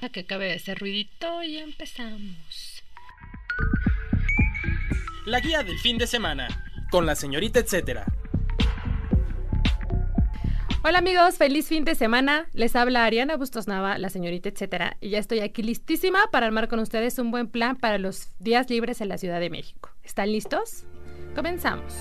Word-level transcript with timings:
A 0.00 0.10
que 0.10 0.20
acabe 0.20 0.46
de 0.46 0.54
hacer 0.54 0.78
ruidito 0.78 1.42
y 1.42 1.56
empezamos. 1.56 2.82
La 5.26 5.40
guía 5.40 5.64
del 5.64 5.78
fin 5.78 5.98
de 5.98 6.06
semana, 6.06 6.64
con 6.90 7.04
la 7.04 7.16
señorita 7.16 7.58
etcétera. 7.58 8.06
Hola 10.84 10.98
amigos, 10.98 11.36
feliz 11.36 11.66
fin 11.66 11.84
de 11.84 11.96
semana. 11.96 12.46
Les 12.52 12.76
habla 12.76 13.04
Ariana 13.04 13.36
Bustos 13.36 13.66
Nava, 13.66 13.98
la 13.98 14.08
señorita 14.08 14.48
etcétera, 14.48 14.96
y 15.00 15.10
ya 15.10 15.18
estoy 15.18 15.40
aquí 15.40 15.62
listísima 15.62 16.30
para 16.30 16.46
armar 16.46 16.68
con 16.68 16.78
ustedes 16.78 17.18
un 17.18 17.32
buen 17.32 17.48
plan 17.48 17.74
para 17.74 17.98
los 17.98 18.28
días 18.38 18.70
libres 18.70 19.00
en 19.00 19.08
la 19.08 19.18
Ciudad 19.18 19.40
de 19.40 19.50
México. 19.50 19.90
¿Están 20.04 20.30
listos? 20.30 20.84
Comenzamos. 21.34 21.92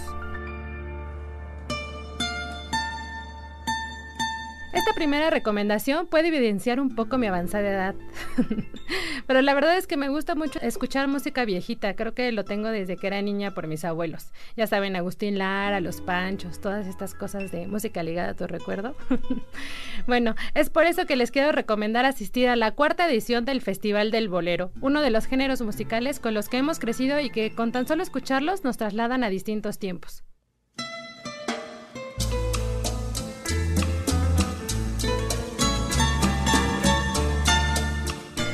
Esta 4.78 4.94
primera 4.94 5.32
recomendación 5.32 6.06
puede 6.06 6.28
evidenciar 6.28 6.80
un 6.80 6.94
poco 6.94 7.18
mi 7.18 7.26
avanzada 7.26 7.68
edad, 7.68 7.96
pero 9.26 9.42
la 9.42 9.56
verdad 9.56 9.76
es 9.76 9.88
que 9.88 9.98
me 9.98 10.08
gusta 10.08 10.36
mucho 10.36 10.60
escuchar 10.62 11.08
música 11.08 11.46
viejita, 11.46 11.96
creo 11.96 12.14
que 12.14 12.32
lo 12.32 12.46
tengo 12.46 12.70
desde 12.70 12.96
que 12.96 13.08
era 13.08 13.20
niña 13.24 13.56
por 13.56 13.66
mis 13.66 13.84
abuelos. 13.84 14.32
Ya 14.56 14.68
saben, 14.68 14.96
Agustín 14.96 15.40
Lara, 15.40 15.80
Los 15.80 16.02
Panchos, 16.02 16.62
todas 16.62 16.86
estas 16.86 17.16
cosas 17.16 17.52
de 17.52 17.66
música 17.66 18.04
ligada 18.04 18.30
a 18.30 18.36
tu 18.36 18.46
recuerdo. 18.46 18.96
bueno, 20.06 20.36
es 20.54 20.70
por 20.70 20.86
eso 20.86 21.08
que 21.08 21.16
les 21.16 21.32
quiero 21.32 21.52
recomendar 21.52 22.06
asistir 22.06 22.48
a 22.48 22.56
la 22.56 22.70
cuarta 22.70 23.10
edición 23.10 23.46
del 23.46 23.62
Festival 23.62 24.12
del 24.12 24.30
Bolero, 24.30 24.70
uno 24.80 25.02
de 25.02 25.10
los 25.10 25.26
géneros 25.26 25.60
musicales 25.64 26.20
con 26.20 26.36
los 26.36 26.50
que 26.50 26.58
hemos 26.58 26.78
crecido 26.78 27.20
y 27.20 27.32
que 27.32 27.50
con 27.50 27.72
tan 27.72 27.88
solo 27.88 28.04
escucharlos 28.04 28.64
nos 28.64 28.78
trasladan 28.78 29.24
a 29.24 29.30
distintos 29.30 29.80
tiempos. 29.80 30.24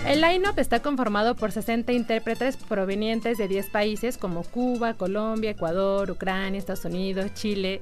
El 0.05 0.19
line-up 0.19 0.59
está 0.59 0.81
conformado 0.81 1.33
por 1.35 1.53
60 1.53 1.93
intérpretes 1.93 2.57
provenientes 2.57 3.37
de 3.37 3.47
10 3.47 3.69
países 3.69 4.17
como 4.17 4.43
Cuba, 4.43 4.95
Colombia, 4.95 5.51
Ecuador, 5.51 6.11
Ucrania, 6.11 6.59
Estados 6.59 6.83
Unidos, 6.83 7.33
Chile, 7.35 7.79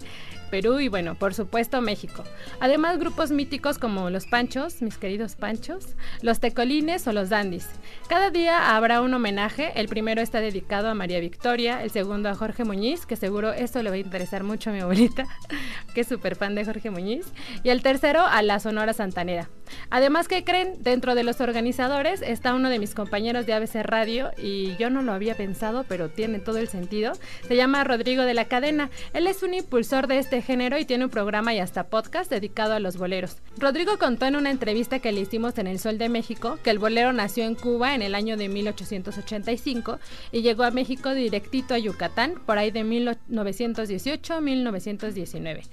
Perú 0.51 0.79
y 0.79 0.89
bueno, 0.89 1.15
por 1.15 1.33
supuesto 1.33 1.81
México. 1.81 2.23
Además 2.59 2.99
grupos 2.99 3.31
míticos 3.31 3.79
como 3.79 4.11
los 4.11 4.27
Panchos, 4.27 4.81
mis 4.81 4.97
queridos 4.97 5.35
Panchos, 5.35 5.95
los 6.21 6.39
Tecolines 6.39 7.07
o 7.07 7.13
los 7.13 7.29
Dandis. 7.29 7.67
Cada 8.07 8.29
día 8.29 8.75
habrá 8.75 9.01
un 9.01 9.13
homenaje, 9.13 9.71
el 9.75 9.87
primero 9.87 10.21
está 10.21 10.41
dedicado 10.41 10.89
a 10.89 10.93
María 10.93 11.19
Victoria, 11.19 11.81
el 11.81 11.89
segundo 11.89 12.29
a 12.29 12.35
Jorge 12.35 12.65
Muñiz, 12.65 13.05
que 13.05 13.15
seguro 13.15 13.53
esto 13.53 13.81
le 13.81 13.89
va 13.89 13.95
a 13.95 13.99
interesar 13.99 14.43
mucho 14.43 14.69
a 14.69 14.73
mi 14.73 14.81
abuelita, 14.81 15.25
que 15.95 16.01
es 16.01 16.07
súper 16.07 16.35
fan 16.35 16.53
de 16.53 16.65
Jorge 16.65 16.91
Muñiz, 16.91 17.25
y 17.63 17.69
el 17.69 17.81
tercero 17.81 18.21
a 18.25 18.41
la 18.41 18.59
Sonora 18.59 18.93
Santanera. 18.93 19.49
Además, 19.89 20.27
que 20.27 20.43
creen? 20.43 20.75
Dentro 20.81 21.15
de 21.15 21.23
los 21.23 21.39
organizadores 21.39 22.21
está 22.21 22.53
uno 22.53 22.69
de 22.69 22.79
mis 22.79 22.93
compañeros 22.93 23.45
de 23.45 23.53
ABC 23.53 23.75
Radio 23.83 24.31
y 24.37 24.75
yo 24.75 24.89
no 24.89 25.01
lo 25.01 25.13
había 25.13 25.35
pensado, 25.35 25.85
pero 25.87 26.09
tiene 26.09 26.39
todo 26.39 26.57
el 26.57 26.67
sentido. 26.67 27.13
Se 27.47 27.55
llama 27.55 27.83
Rodrigo 27.85 28.23
de 28.23 28.33
la 28.33 28.45
Cadena. 28.45 28.89
Él 29.13 29.27
es 29.27 29.43
un 29.43 29.53
impulsor 29.53 30.07
de 30.07 30.17
este 30.17 30.40
género 30.41 30.77
y 30.77 30.85
tiene 30.85 31.05
un 31.05 31.11
programa 31.11 31.53
y 31.53 31.59
hasta 31.59 31.87
podcast 31.87 32.29
dedicado 32.29 32.73
a 32.73 32.79
los 32.79 32.97
boleros. 32.97 33.37
Rodrigo 33.57 33.97
contó 33.97 34.25
en 34.25 34.35
una 34.35 34.51
entrevista 34.51 34.99
que 34.99 35.11
le 35.11 35.21
hicimos 35.21 35.57
en 35.57 35.67
El 35.67 35.79
Sol 35.79 35.97
de 35.97 36.09
México 36.09 36.59
que 36.63 36.69
el 36.69 36.79
bolero 36.79 37.13
nació 37.13 37.45
en 37.45 37.55
Cuba 37.55 37.95
en 37.95 38.01
el 38.01 38.15
año 38.15 38.35
de 38.37 38.49
1885 38.49 39.99
y 40.31 40.41
llegó 40.41 40.63
a 40.63 40.71
México 40.71 41.13
directito 41.13 41.73
a 41.73 41.77
Yucatán 41.77 42.35
por 42.45 42.57
ahí 42.57 42.71
de 42.71 42.83
1918-1919. 42.83 45.63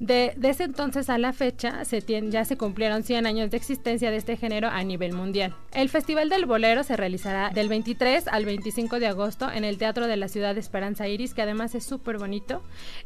De, 0.00 0.36
ese 0.42 0.64
entonces 0.64 1.10
a 1.10 1.18
la 1.18 1.32
fecha 1.32 1.84
se 1.84 2.02
ya 2.30 2.44
se 2.44 2.56
cumplieron 2.56 3.02
100 3.02 3.26
años 3.26 3.50
de 3.50 3.56
existencia 3.56 4.10
de 4.10 4.16
este 4.16 4.36
género 4.36 4.68
a 4.68 4.82
nivel 4.84 5.12
mundial. 5.12 5.54
El 5.72 5.88
Festival 5.88 6.28
del 6.28 6.46
Bolero 6.46 6.84
se 6.84 6.96
realizará 6.96 7.50
del 7.50 7.68
23 7.68 8.28
al 8.28 8.44
25 8.44 9.00
de 9.00 9.08
agosto 9.08 9.50
en 9.50 9.64
el 9.64 9.76
Teatro 9.76 10.06
de 10.06 10.16
la 10.16 10.28
Ciudad 10.28 10.54
de 10.54 10.60
Esperanza 10.60 11.08
Iris, 11.08 11.34
que 11.34 11.42
además 11.42 11.74
es 11.74 11.84
súper 11.84 12.18
bonito. 12.18 12.62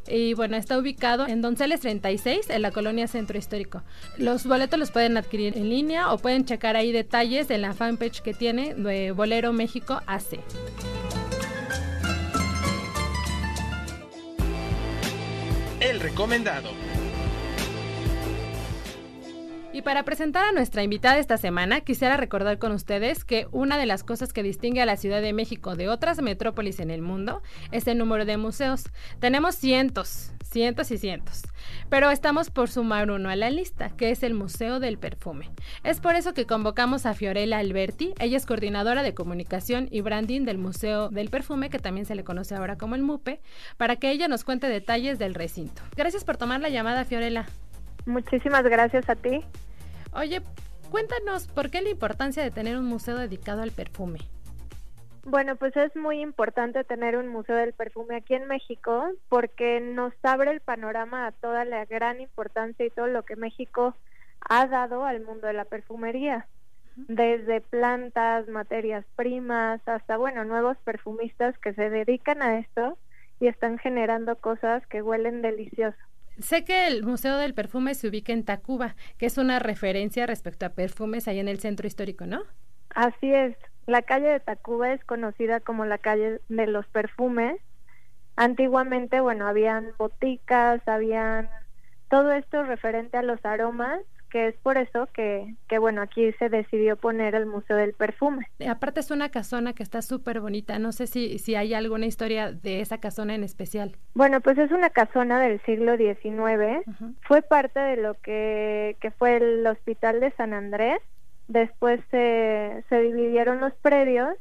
Y 0.07 0.35
bueno, 0.35 0.55
está 0.55 0.77
ubicado 0.77 1.12
en 1.27 1.41
Donceles 1.41 1.81
36, 1.81 2.49
en 2.49 2.61
la 2.61 2.71
colonia 2.71 3.07
Centro 3.07 3.37
Histórico. 3.37 3.83
Los 4.17 4.45
boletos 4.45 4.79
los 4.79 4.91
pueden 4.91 5.17
adquirir 5.17 5.57
en 5.57 5.69
línea 5.69 6.11
o 6.11 6.17
pueden 6.17 6.45
checar 6.45 6.75
ahí 6.75 6.91
detalles 6.91 7.49
en 7.51 7.61
la 7.61 7.73
fanpage 7.73 8.21
que 8.21 8.33
tiene 8.33 8.73
de 8.73 9.11
Bolero 9.11 9.53
México 9.53 10.01
AC. 10.07 10.39
El 15.79 15.99
recomendado. 15.99 16.69
Y 19.73 19.81
para 19.81 20.03
presentar 20.03 20.45
a 20.45 20.51
nuestra 20.51 20.83
invitada 20.83 21.17
esta 21.17 21.37
semana, 21.37 21.81
quisiera 21.81 22.15
recordar 22.15 22.59
con 22.59 22.71
ustedes 22.73 23.25
que 23.25 23.47
una 23.51 23.75
de 23.75 23.87
las 23.87 24.03
cosas 24.03 24.31
que 24.31 24.43
distingue 24.43 24.83
a 24.83 24.85
la 24.85 24.97
Ciudad 24.97 25.19
de 25.19 25.33
México 25.33 25.75
de 25.75 25.89
otras 25.89 26.21
metrópolis 26.21 26.79
en 26.79 26.91
el 26.91 27.01
mundo 27.01 27.41
es 27.71 27.87
el 27.87 27.97
número 27.97 28.23
de 28.23 28.37
museos. 28.37 28.83
Tenemos 29.19 29.55
cientos, 29.55 30.31
cientos 30.53 30.91
y 30.91 30.99
cientos, 30.99 31.41
pero 31.89 32.11
estamos 32.11 32.51
por 32.51 32.69
sumar 32.69 33.09
uno 33.09 33.29
a 33.29 33.35
la 33.35 33.49
lista, 33.49 33.89
que 33.89 34.11
es 34.11 34.21
el 34.21 34.35
Museo 34.35 34.79
del 34.79 34.99
Perfume. 34.99 35.49
Es 35.83 35.99
por 35.99 36.13
eso 36.13 36.35
que 36.35 36.45
convocamos 36.45 37.07
a 37.07 37.15
Fiorella 37.15 37.57
Alberti, 37.57 38.13
ella 38.19 38.37
es 38.37 38.45
coordinadora 38.45 39.01
de 39.01 39.15
comunicación 39.15 39.87
y 39.89 40.01
branding 40.01 40.45
del 40.45 40.59
Museo 40.59 41.09
del 41.09 41.29
Perfume, 41.29 41.71
que 41.71 41.79
también 41.79 42.05
se 42.05 42.13
le 42.13 42.23
conoce 42.23 42.53
ahora 42.53 42.77
como 42.77 42.93
el 42.93 43.01
MUPE, 43.01 43.41
para 43.77 43.95
que 43.95 44.11
ella 44.11 44.27
nos 44.27 44.43
cuente 44.43 44.67
detalles 44.69 45.17
del 45.17 45.33
recinto. 45.33 45.81
Gracias 45.97 46.23
por 46.23 46.37
tomar 46.37 46.61
la 46.61 46.69
llamada, 46.69 47.03
Fiorella. 47.03 47.47
Muchísimas 48.05 48.63
gracias 48.63 49.09
a 49.09 49.15
ti. 49.15 49.41
Oye, 50.13 50.43
cuéntanos, 50.91 51.47
¿por 51.47 51.71
qué 51.71 51.81
la 51.81 51.89
importancia 51.89 52.43
de 52.43 52.51
tener 52.51 52.77
un 52.77 52.85
museo 52.85 53.17
dedicado 53.17 53.63
al 53.63 53.71
perfume? 53.71 54.19
Bueno, 55.25 55.55
pues 55.55 55.75
es 55.77 55.95
muy 55.95 56.19
importante 56.19 56.83
tener 56.83 57.15
un 57.15 57.29
museo 57.29 57.55
del 57.55 57.73
perfume 57.73 58.17
aquí 58.17 58.33
en 58.33 58.45
México 58.45 59.09
porque 59.29 59.79
nos 59.79 60.13
abre 60.21 60.51
el 60.51 60.59
panorama 60.59 61.27
a 61.27 61.31
toda 61.31 61.63
la 61.63 61.85
gran 61.85 62.19
importancia 62.19 62.85
y 62.85 62.89
todo 62.89 63.07
lo 63.07 63.23
que 63.23 63.37
México 63.37 63.95
ha 64.41 64.67
dado 64.67 65.05
al 65.05 65.21
mundo 65.21 65.47
de 65.47 65.53
la 65.53 65.63
perfumería. 65.63 66.47
Desde 66.95 67.61
plantas, 67.61 68.47
materias 68.49 69.05
primas, 69.15 69.81
hasta, 69.87 70.17
bueno, 70.17 70.43
nuevos 70.43 70.77
perfumistas 70.83 71.57
que 71.57 71.73
se 71.73 71.89
dedican 71.89 72.41
a 72.41 72.59
esto 72.59 72.97
y 73.39 73.47
están 73.47 73.79
generando 73.79 74.35
cosas 74.35 74.85
que 74.87 75.01
huelen 75.01 75.41
delicioso. 75.41 75.97
Sé 76.39 76.65
que 76.65 76.87
el 76.87 77.03
Museo 77.03 77.37
del 77.37 77.53
Perfume 77.53 77.95
se 77.95 78.09
ubica 78.09 78.33
en 78.33 78.43
Tacuba, 78.43 78.95
que 79.17 79.27
es 79.27 79.37
una 79.37 79.59
referencia 79.59 80.27
respecto 80.27 80.65
a 80.65 80.69
perfumes 80.69 81.27
ahí 81.27 81.39
en 81.39 81.47
el 81.47 81.59
centro 81.59 81.87
histórico, 81.87 82.25
¿no? 82.25 82.43
Así 82.89 83.33
es. 83.33 83.55
La 83.85 84.01
calle 84.01 84.27
de 84.27 84.39
Tacuba 84.39 84.93
es 84.93 85.03
conocida 85.03 85.59
como 85.59 85.85
la 85.85 85.97
calle 85.97 86.41
de 86.49 86.67
los 86.67 86.85
perfumes. 86.87 87.59
Antiguamente, 88.35 89.19
bueno, 89.19 89.47
habían 89.47 89.91
boticas, 89.97 90.85
habían 90.87 91.49
todo 92.09 92.31
esto 92.31 92.63
referente 92.63 93.17
a 93.17 93.23
los 93.23 93.43
aromas 93.45 93.99
que 94.33 94.47
es 94.47 94.55
por 94.63 94.79
eso 94.79 95.07
que, 95.13 95.53
que, 95.67 95.77
bueno, 95.77 96.01
aquí 96.01 96.31
se 96.39 96.49
decidió 96.49 96.97
poner 96.97 97.35
el 97.35 97.45
Museo 97.45 97.77
del 97.77 97.93
Perfume. 97.93 98.47
Aparte 98.67 98.99
es 98.99 99.11
una 99.11 99.29
casona 99.29 99.73
que 99.73 99.83
está 99.83 100.01
súper 100.01 100.39
bonita, 100.39 100.79
no 100.79 100.91
sé 100.91 101.05
si, 101.05 101.37
si 101.37 101.53
hay 101.53 101.75
alguna 101.75 102.07
historia 102.07 102.51
de 102.51 102.81
esa 102.81 102.97
casona 102.97 103.35
en 103.35 103.43
especial. 103.43 103.95
Bueno, 104.15 104.41
pues 104.41 104.57
es 104.57 104.71
una 104.71 104.89
casona 104.89 105.39
del 105.39 105.61
siglo 105.67 105.97
XIX, 105.97 106.83
fue 107.21 107.43
parte 107.43 107.79
de 107.79 107.97
lo 107.97 108.15
que, 108.15 108.97
que 109.01 109.11
fue 109.11 109.37
el 109.37 109.67
Hospital 109.67 110.19
de 110.19 110.31
San 110.31 110.53
Andrés, 110.53 110.99
después 111.47 112.01
se, 112.11 112.83
se 112.89 113.01
dividieron 113.01 113.59
los 113.59 113.73
predios 113.75 114.35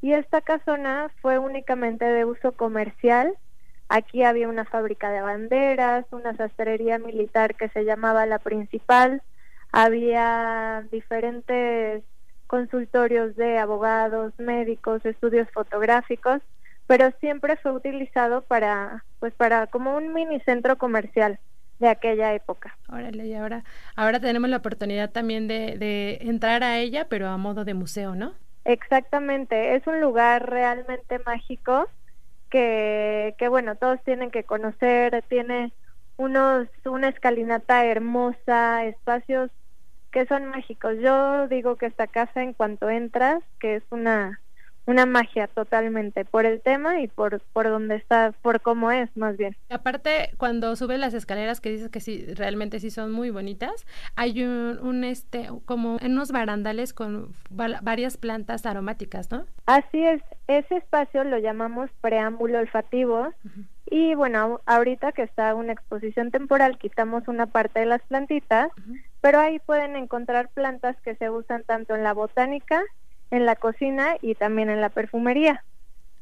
y 0.00 0.12
esta 0.12 0.40
casona 0.40 1.10
fue 1.20 1.38
únicamente 1.38 2.04
de 2.04 2.24
uso 2.24 2.52
comercial 2.52 3.36
Aquí 3.88 4.24
había 4.24 4.48
una 4.48 4.64
fábrica 4.64 5.10
de 5.10 5.22
banderas, 5.22 6.06
una 6.10 6.36
sastrería 6.36 6.98
militar 6.98 7.54
que 7.54 7.68
se 7.68 7.84
llamaba 7.84 8.26
la 8.26 8.40
principal, 8.40 9.22
había 9.70 10.84
diferentes 10.90 12.02
consultorios 12.48 13.36
de 13.36 13.58
abogados, 13.58 14.32
médicos, 14.38 15.04
estudios 15.04 15.48
fotográficos, 15.52 16.40
pero 16.88 17.12
siempre 17.20 17.56
fue 17.56 17.72
utilizado 17.72 18.42
para, 18.42 19.04
pues 19.20 19.32
para 19.34 19.68
como 19.68 19.96
un 19.96 20.12
mini 20.12 20.40
centro 20.40 20.78
comercial. 20.78 21.38
De 21.78 21.88
aquella 21.88 22.34
época. 22.34 22.76
Órale, 22.88 23.26
y 23.26 23.34
ahora, 23.34 23.64
ahora 23.96 24.20
tenemos 24.20 24.48
la 24.48 24.58
oportunidad 24.58 25.10
también 25.10 25.48
de, 25.48 25.76
de 25.78 26.18
entrar 26.22 26.62
a 26.62 26.78
ella, 26.78 27.08
pero 27.08 27.28
a 27.28 27.36
modo 27.36 27.64
de 27.64 27.74
museo, 27.74 28.14
¿no? 28.14 28.34
Exactamente, 28.64 29.76
es 29.76 29.86
un 29.86 30.00
lugar 30.00 30.50
realmente 30.50 31.20
mágico 31.24 31.88
que, 32.50 33.34
que 33.38 33.48
bueno, 33.48 33.76
todos 33.76 34.02
tienen 34.04 34.30
que 34.30 34.44
conocer, 34.44 35.24
tiene 35.28 35.72
unos, 36.16 36.68
una 36.84 37.08
escalinata 37.08 37.84
hermosa, 37.86 38.84
espacios 38.84 39.50
que 40.10 40.26
son 40.26 40.46
mágicos. 40.46 40.94
Yo 41.00 41.48
digo 41.48 41.76
que 41.76 41.86
esta 41.86 42.06
casa 42.08 42.42
en 42.42 42.54
cuanto 42.54 42.90
entras, 42.90 43.42
que 43.60 43.76
es 43.76 43.84
una 43.90 44.40
una 44.86 45.04
magia 45.04 45.48
totalmente 45.48 46.24
por 46.24 46.46
el 46.46 46.60
tema 46.60 47.00
y 47.00 47.08
por 47.08 47.40
por 47.52 47.68
donde 47.68 47.96
está, 47.96 48.32
por 48.42 48.60
cómo 48.60 48.90
es 48.90 49.14
más 49.16 49.36
bien. 49.36 49.56
Aparte, 49.68 50.30
cuando 50.36 50.76
subes 50.76 50.98
las 50.98 51.14
escaleras 51.14 51.60
que 51.60 51.70
dices 51.70 51.90
que 51.90 52.00
sí 52.00 52.26
realmente 52.34 52.80
sí 52.80 52.90
son 52.90 53.12
muy 53.12 53.30
bonitas, 53.30 53.86
hay 54.14 54.42
un, 54.44 54.78
un 54.80 55.04
este 55.04 55.48
como 55.64 55.98
en 56.00 56.12
unos 56.12 56.30
barandales 56.32 56.92
con 56.92 57.32
varias 57.50 58.16
plantas 58.16 58.64
aromáticas, 58.64 59.30
¿no? 59.30 59.46
Así 59.66 60.04
es, 60.04 60.22
ese 60.46 60.76
espacio 60.76 61.24
lo 61.24 61.38
llamamos 61.38 61.90
preámbulo 62.00 62.58
olfativo. 62.58 63.32
Y 63.88 64.14
bueno, 64.16 64.60
ahorita 64.66 65.12
que 65.12 65.22
está 65.22 65.54
una 65.54 65.72
exposición 65.72 66.32
temporal, 66.32 66.76
quitamos 66.76 67.28
una 67.28 67.46
parte 67.46 67.80
de 67.80 67.86
las 67.86 68.02
plantitas, 68.02 68.70
pero 69.20 69.38
ahí 69.38 69.60
pueden 69.60 69.94
encontrar 69.94 70.48
plantas 70.48 70.96
que 71.02 71.14
se 71.14 71.30
usan 71.30 71.62
tanto 71.62 71.94
en 71.94 72.02
la 72.02 72.12
botánica 72.12 72.82
en 73.30 73.46
la 73.46 73.56
cocina 73.56 74.16
y 74.20 74.34
también 74.34 74.70
en 74.70 74.80
la 74.80 74.90
perfumería. 74.90 75.64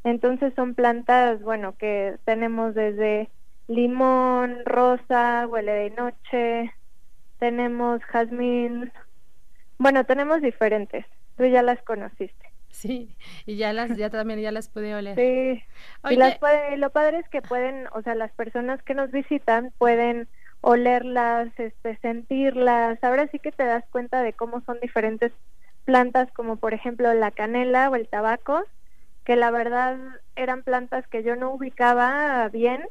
Entonces 0.05 0.53
son 0.55 0.75
plantas, 0.75 1.43
bueno, 1.43 1.77
que 1.77 2.17
tenemos 2.25 2.75
desde 2.75 3.31
limón, 3.69 4.59
rosa, 4.65 5.47
huele 5.49 5.73
de 5.73 5.91
noche, 5.91 6.75
tenemos 7.39 8.03
jazmín, 8.05 8.93
bueno, 9.79 10.05
tenemos 10.05 10.43
diferentes. 10.43 11.05
Tú 11.37 11.47
ya 11.47 11.62
las 11.62 11.83
conociste. 11.83 12.51
Sí, 12.71 13.17
y 13.47 13.56
ya 13.56 13.73
las, 13.73 13.97
ya 13.97 14.11
también 14.11 14.41
ya 14.41 14.51
las 14.51 14.69
pude 14.69 14.95
oler. 14.95 15.17
Sí. 15.17 15.62
Y 16.11 16.17
las 16.17 16.39
puede, 16.39 16.77
lo 16.77 16.91
padre 16.91 17.19
es 17.19 17.29
que 17.29 17.41
pueden, 17.41 17.87
o 17.93 18.03
sea, 18.03 18.15
las 18.15 18.33
personas 18.33 18.83
que 18.83 18.95
nos 18.95 19.11
visitan 19.11 19.73
pueden 19.79 20.29
olerlas, 20.61 21.49
este, 21.59 21.97
sentirlas. 21.99 23.03
Ahora 23.03 23.29
sí 23.29 23.39
que 23.39 23.53
te 23.53 23.65
das 23.65 23.85
cuenta 23.91 24.23
de 24.23 24.33
cómo 24.33 24.61
son 24.62 24.79
diferentes 24.81 25.33
plantas 25.84 26.31
como 26.32 26.56
por 26.56 26.75
ejemplo 26.75 27.12
la 27.14 27.31
canela 27.31 27.90
o 27.90 27.96
el 27.96 28.08
tabaco, 28.08 28.62
que 29.25 29.36
la 29.36 29.50
verdad 29.50 29.98
eran 30.36 30.62
plantas 30.62 31.06
que 31.08 31.22
yo 31.22 31.36
no 31.36 31.52
ubicaba 31.52 32.48
bien, 32.48 32.82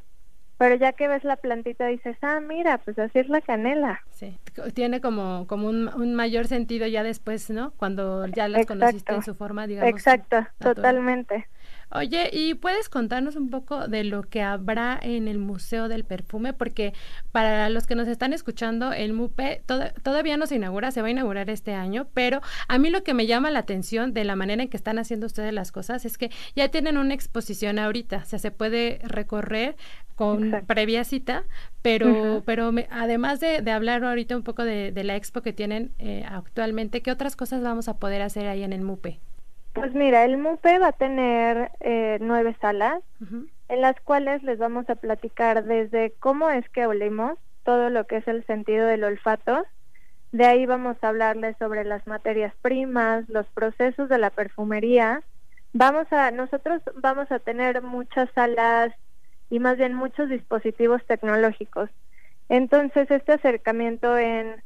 pero 0.58 0.76
ya 0.76 0.94
que 0.94 1.08
ves 1.08 1.24
la 1.24 1.36
plantita 1.36 1.88
dices, 1.88 2.18
ah, 2.22 2.40
mira, 2.40 2.78
pues 2.80 2.98
así 2.98 3.20
es 3.20 3.30
la 3.30 3.42
canela. 3.42 4.02
Sí, 4.12 4.40
tiene 4.74 5.02
como, 5.02 5.46
como 5.48 5.68
un, 5.68 6.14
mayor 6.16 6.48
sentido 6.48 6.88
ya 6.88 7.04
después, 7.04 7.50
¿no? 7.50 7.72
Cuando 7.72 8.28
ya 8.28 8.48
las 8.48 8.66
conociste 8.66 9.14
en 9.14 9.24
su 9.24 9.36
forma, 9.36 9.68
digamos. 9.68 9.90
Exacto, 9.90 10.46
totalmente. 10.60 11.48
Oye, 11.96 12.32
¿y 12.34 12.56
puedes 12.56 12.90
contarnos 12.90 13.36
un 13.36 13.52
poco 13.52 13.88
de 13.88 14.04
lo 14.04 14.24
que 14.24 14.42
habrá 14.42 15.00
en 15.00 15.28
el 15.28 15.38
Museo 15.38 15.88
del 15.90 16.06
Perfume? 16.06 16.52
Porque 16.52 16.94
para 17.32 17.70
los 17.70 17.86
que 17.86 17.94
nos 17.94 18.08
están 18.08 18.34
escuchando, 18.34 18.94
el 18.94 19.14
MUPE 19.14 19.62
todavía 20.02 20.36
no 20.36 20.48
se 20.48 20.56
inaugura, 20.56 20.90
se 20.90 21.02
va 21.04 21.10
a 21.10 21.12
inaugurar 21.12 21.52
este 21.52 21.76
año, 21.76 22.08
pero 22.16 22.42
a 22.68 22.80
mí 22.80 22.90
lo 22.90 23.04
que 23.04 23.14
me 23.14 23.28
llama 23.28 23.52
la 23.52 23.60
atención 23.60 24.12
de 24.12 24.24
la 24.24 24.36
manera 24.36 24.64
en 24.64 24.70
que 24.70 24.78
están 24.78 24.98
haciendo 24.98 25.28
ustedes 25.28 25.54
las 25.54 25.72
cosas 25.72 26.04
es 26.06 26.18
que 26.18 26.32
ya 26.56 26.70
tienen 26.70 26.98
una 26.98 27.14
exposición 27.14 27.78
ahorita, 27.78 28.22
o 28.24 28.26
sea, 28.26 28.40
se 28.40 28.50
puede 28.50 29.00
recorrer 29.04 29.76
con 30.16 30.64
previa 30.66 31.04
cita, 31.04 31.44
pero, 31.84 32.42
pero 32.46 32.72
además 32.90 33.40
de, 33.40 33.70
hablar 33.70 34.04
ahorita 34.04 34.36
un 34.36 34.44
poco 34.44 34.64
de, 34.64 34.92
la 35.04 35.16
expo 35.16 35.42
que 35.42 35.54
tienen 35.54 35.92
eh, 36.00 36.26
actualmente, 36.28 37.02
¿qué 37.02 37.12
otras 37.12 37.36
cosas 37.36 37.62
vamos 37.62 37.88
a 37.88 37.98
poder 37.98 38.24
hacer 38.24 38.48
ahí 38.48 38.64
en 38.64 38.74
el 38.74 38.82
MUPE? 38.82 39.20
Pues 39.74 39.94
mira, 39.94 40.24
el 40.24 40.38
MUPE 40.38 40.80
va 40.80 40.90
a 40.90 40.92
tener 40.92 41.72
eh, 41.80 42.20
nueve 42.22 42.56
salas 42.62 43.02
en 43.70 43.82
las 43.82 44.00
cuales 44.02 44.44
les 44.44 44.60
vamos 44.60 44.88
a 44.90 44.96
platicar 44.96 45.64
desde 45.64 46.14
cómo 46.20 46.52
es 46.52 46.68
que 46.70 46.86
olemos, 46.86 47.40
todo 47.64 47.90
lo 47.90 48.06
que 48.06 48.18
es 48.18 48.28
el 48.28 48.46
sentido 48.46 48.86
del 48.86 49.04
olfato. 49.04 49.66
De 50.32 50.46
ahí 50.46 50.66
vamos 50.68 50.98
a 51.02 51.10
hablarles 51.10 51.56
sobre 51.58 51.84
las 51.86 52.06
materias 52.06 52.54
primas, 52.62 53.28
los 53.30 53.48
procesos 53.48 54.10
de 54.10 54.20
la 54.20 54.30
perfumería. 54.30 55.24
Vamos 55.74 56.06
a, 56.12 56.30
nosotros 56.30 56.82
vamos 56.96 57.32
a 57.32 57.40
tener 57.40 57.82
muchas 57.82 58.30
salas 58.36 58.94
y 59.50 59.60
más 59.60 59.78
bien 59.78 59.96
muchos 59.96 60.30
dispositivos 60.30 61.04
tecnológicos. 61.08 61.90
Entonces, 62.48 63.10
este 63.10 63.34
acercamiento 63.34 64.18
en 64.18 64.62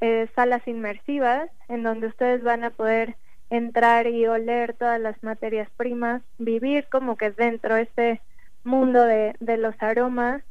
eh, 0.00 0.28
salas 0.34 0.66
inmersivas, 0.66 1.50
en 1.68 1.82
donde 1.82 2.06
ustedes 2.06 2.42
van 2.42 2.64
a 2.64 2.70
poder 2.70 3.16
entrar 3.50 4.06
y 4.06 4.26
oler 4.26 4.74
todas 4.74 5.00
las 5.00 5.22
materias 5.22 5.68
primas, 5.76 6.22
vivir 6.38 6.86
como 6.90 7.16
que 7.16 7.30
dentro 7.30 7.76
de 7.76 7.82
este 7.82 8.20
mundo 8.64 9.02
de, 9.04 9.34
de 9.40 9.56
los 9.56 9.74
aromas. 9.80 10.42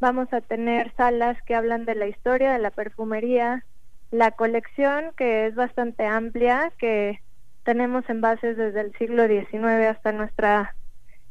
Vamos 0.00 0.32
a 0.32 0.40
tener 0.40 0.92
salas 0.96 1.40
que 1.42 1.54
hablan 1.54 1.84
de 1.84 1.94
la 1.94 2.06
historia 2.06 2.52
de 2.52 2.58
la 2.58 2.70
perfumería, 2.70 3.64
la 4.10 4.32
colección 4.32 5.12
que 5.16 5.46
es 5.46 5.54
bastante 5.54 6.06
amplia, 6.06 6.72
que 6.78 7.20
tenemos 7.64 8.08
envases 8.08 8.56
desde 8.56 8.80
el 8.80 8.92
siglo 8.96 9.26
XIX 9.28 9.86
hasta 9.88 10.12
nuestra 10.12 10.74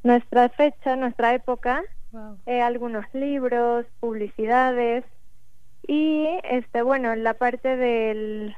nuestra 0.04 0.50
fecha, 0.50 0.95
nuestra 0.95 1.33
época, 1.33 1.83
eh, 2.45 2.62
algunos 2.62 3.06
libros, 3.13 3.86
publicidades 4.00 5.04
y 5.88 6.27
este 6.44 6.81
bueno 6.81 7.16
la 7.16 7.33
parte 7.33 7.75
del 7.75 8.56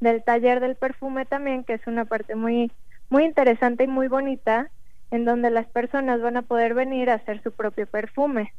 del 0.00 0.22
taller 0.22 0.60
del 0.60 0.76
perfume 0.76 1.26
también, 1.26 1.64
que 1.64 1.74
es 1.74 1.86
una 1.86 2.04
parte 2.04 2.34
muy, 2.34 2.72
muy 3.10 3.24
interesante 3.24 3.84
y 3.84 3.88
muy 3.88 4.08
bonita, 4.08 4.70
en 5.10 5.24
donde 5.24 5.50
las 5.50 5.66
personas 5.66 6.20
van 6.20 6.36
a 6.36 6.42
poder 6.42 6.74
venir 6.74 7.10
a 7.10 7.14
hacer 7.14 7.42
su 7.42 7.52
propio 7.52 7.86
perfume. 7.86 8.52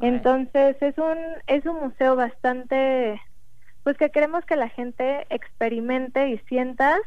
Entonces 0.00 0.76
es 0.80 0.96
un, 0.98 1.18
es 1.46 1.66
un 1.66 1.80
museo 1.80 2.16
bastante, 2.16 3.20
pues 3.82 3.96
que 3.98 4.10
queremos 4.10 4.44
que 4.46 4.56
la 4.56 4.68
gente 4.68 5.26
experimente 5.30 6.28
y 6.30 6.38
sienta 6.48 6.98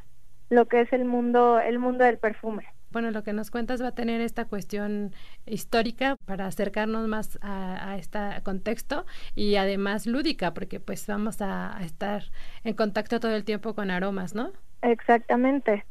lo 0.49 0.67
que 0.67 0.81
es 0.81 0.93
el 0.93 1.05
mundo, 1.05 1.59
el 1.59 1.79
mundo 1.79 2.03
del 2.03 2.19
perfume 2.19 2.65
bueno, 2.93 3.11
lo 3.11 3.23
que 3.23 3.33
nos 3.33 3.51
cuentas 3.51 3.81
va 3.81 3.89
a 3.89 3.95
tener 3.95 4.21
esta 4.21 4.45
cuestión 4.45 5.13
histórica 5.45 6.15
para 6.25 6.45
acercarnos 6.45 7.07
más 7.07 7.37
a, 7.41 7.97
este 7.97 8.19
contexto 8.43 9.05
y 9.35 9.55
además 9.55 10.05
lúdica, 10.05 10.53
porque 10.53 10.79
pues 10.79 11.05
vamos 11.07 11.41
a, 11.41 11.77
estar 11.81 12.23
en 12.63 12.75
contacto 12.75 13.19
todo 13.19 13.35
el 13.35 13.43
tiempo 13.43 13.73
con 13.73 13.91
aromas, 13.91 14.35
¿no? 14.35 14.51
Exactamente. 14.83 15.85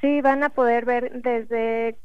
Sí, 0.00 0.20
van 0.22 0.42
a 0.42 0.48
poder 0.48 0.84
ver 0.84 1.22
desde 1.22 1.96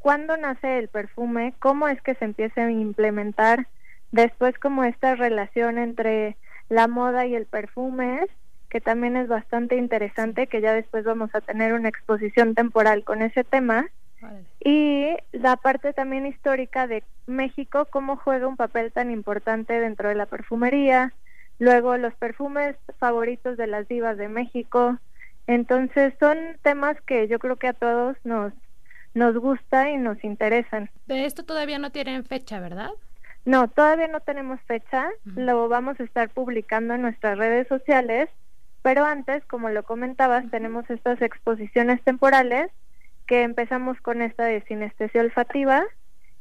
cuándo 0.00 0.36
nace 0.36 0.78
el 0.78 0.88
perfume, 0.88 1.54
cómo 1.58 1.88
es 1.88 2.02
que 2.02 2.14
se 2.14 2.24
empieza 2.24 2.64
a 2.64 2.70
implementar, 2.70 3.68
después 4.10 4.58
como 4.58 4.84
esta 4.84 5.14
relación 5.14 5.78
entre 5.78 6.36
la 6.68 6.88
moda 6.88 7.26
y 7.26 7.34
el 7.34 7.46
perfume, 7.46 8.26
que 8.70 8.80
también 8.80 9.16
es 9.16 9.28
bastante 9.28 9.76
interesante, 9.76 10.46
que 10.46 10.60
ya 10.60 10.72
después 10.72 11.04
vamos 11.04 11.34
a 11.34 11.40
tener 11.40 11.74
una 11.74 11.88
exposición 11.88 12.54
temporal 12.54 13.04
con 13.04 13.20
ese 13.20 13.44
tema. 13.44 13.88
Y 14.62 15.16
la 15.32 15.56
parte 15.56 15.92
también 15.92 16.26
histórica 16.26 16.86
de 16.86 17.02
México, 17.26 17.86
cómo 17.90 18.16
juega 18.16 18.46
un 18.46 18.56
papel 18.56 18.92
tan 18.92 19.10
importante 19.10 19.80
dentro 19.80 20.10
de 20.10 20.14
la 20.14 20.26
perfumería, 20.26 21.12
luego 21.58 21.96
los 21.96 22.14
perfumes 22.14 22.76
favoritos 22.98 23.56
de 23.56 23.66
las 23.66 23.88
divas 23.88 24.18
de 24.18 24.28
México. 24.28 24.98
Entonces 25.46 26.12
son 26.20 26.38
temas 26.62 27.00
que 27.00 27.28
yo 27.28 27.38
creo 27.38 27.56
que 27.56 27.68
a 27.68 27.72
todos 27.72 28.16
nos, 28.24 28.52
nos 29.14 29.36
gusta 29.36 29.90
y 29.90 29.96
nos 29.96 30.22
interesan. 30.22 30.90
De 31.06 31.24
esto 31.24 31.44
todavía 31.44 31.78
no 31.78 31.90
tienen 31.90 32.24
fecha, 32.24 32.60
¿verdad? 32.60 32.90
No, 33.46 33.68
todavía 33.68 34.06
no 34.06 34.20
tenemos 34.20 34.60
fecha, 34.62 35.08
lo 35.24 35.68
vamos 35.68 35.98
a 35.98 36.04
estar 36.04 36.28
publicando 36.28 36.94
en 36.94 37.02
nuestras 37.02 37.38
redes 37.38 37.66
sociales, 37.68 38.28
pero 38.82 39.04
antes, 39.04 39.44
como 39.46 39.68
lo 39.68 39.82
comentabas, 39.82 40.50
tenemos 40.50 40.88
estas 40.90 41.20
exposiciones 41.22 42.02
temporales 42.02 42.70
que 43.26 43.42
empezamos 43.42 44.00
con 44.00 44.22
esta 44.22 44.44
de 44.44 44.62
sinestesia 44.62 45.20
olfativa, 45.20 45.84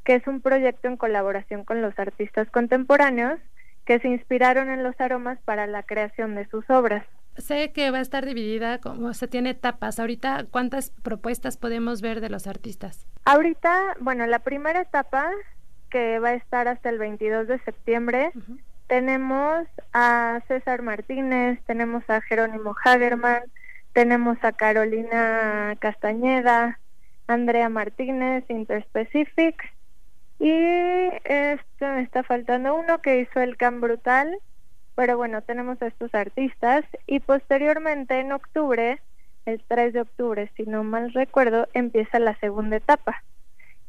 que 0.03 0.15
es 0.15 0.25
un 0.27 0.41
proyecto 0.41 0.87
en 0.87 0.97
colaboración 0.97 1.63
con 1.63 1.81
los 1.81 1.97
artistas 1.99 2.49
contemporáneos 2.49 3.39
que 3.85 3.99
se 3.99 4.07
inspiraron 4.07 4.69
en 4.69 4.83
los 4.83 4.99
aromas 4.99 5.39
para 5.45 5.67
la 5.67 5.83
creación 5.83 6.35
de 6.35 6.47
sus 6.47 6.67
obras. 6.69 7.05
Sé 7.37 7.71
que 7.71 7.91
va 7.91 7.99
a 7.99 8.01
estar 8.01 8.25
dividida, 8.25 8.79
como 8.79 9.13
se 9.13 9.27
tiene 9.27 9.51
etapas. 9.51 9.99
Ahorita, 9.99 10.45
¿cuántas 10.49 10.91
propuestas 10.91 11.57
podemos 11.57 12.01
ver 12.01 12.21
de 12.21 12.29
los 12.29 12.47
artistas? 12.47 13.07
Ahorita, 13.25 13.95
bueno, 13.99 14.25
la 14.27 14.39
primera 14.39 14.81
etapa, 14.81 15.29
que 15.89 16.19
va 16.19 16.29
a 16.29 16.33
estar 16.33 16.67
hasta 16.67 16.89
el 16.89 16.99
22 16.99 17.47
de 17.47 17.59
septiembre, 17.59 18.31
tenemos 18.89 19.67
a 19.93 20.41
César 20.47 20.81
Martínez, 20.81 21.59
tenemos 21.67 22.03
a 22.09 22.21
Jerónimo 22.21 22.75
Hagerman, 22.83 23.43
tenemos 23.93 24.37
a 24.41 24.51
Carolina 24.51 25.75
Castañeda, 25.79 26.79
Andrea 27.27 27.69
Martínez, 27.69 28.43
Interspecific, 28.49 29.55
Y 30.39 30.51
este 31.23 31.85
me 31.85 32.01
está 32.01 32.23
faltando 32.23 32.75
uno 32.75 32.99
que 32.99 33.19
hizo 33.19 33.39
el 33.39 33.57
Can 33.57 33.79
Brutal, 33.79 34.35
pero 34.95 35.17
bueno, 35.17 35.43
tenemos 35.43 35.79
a 35.83 35.87
estos 35.87 36.13
artistas 36.15 36.83
y 37.05 37.19
posteriormente 37.19 38.19
en 38.19 38.31
octubre, 38.31 38.99
el 39.45 39.63
3 39.67 39.93
de 39.93 40.01
octubre, 40.01 40.51
si 40.57 40.63
no 40.63 40.83
mal 40.83 41.13
recuerdo, 41.13 41.67
empieza 41.73 42.17
la 42.17 42.35
segunda 42.39 42.77
etapa, 42.77 43.23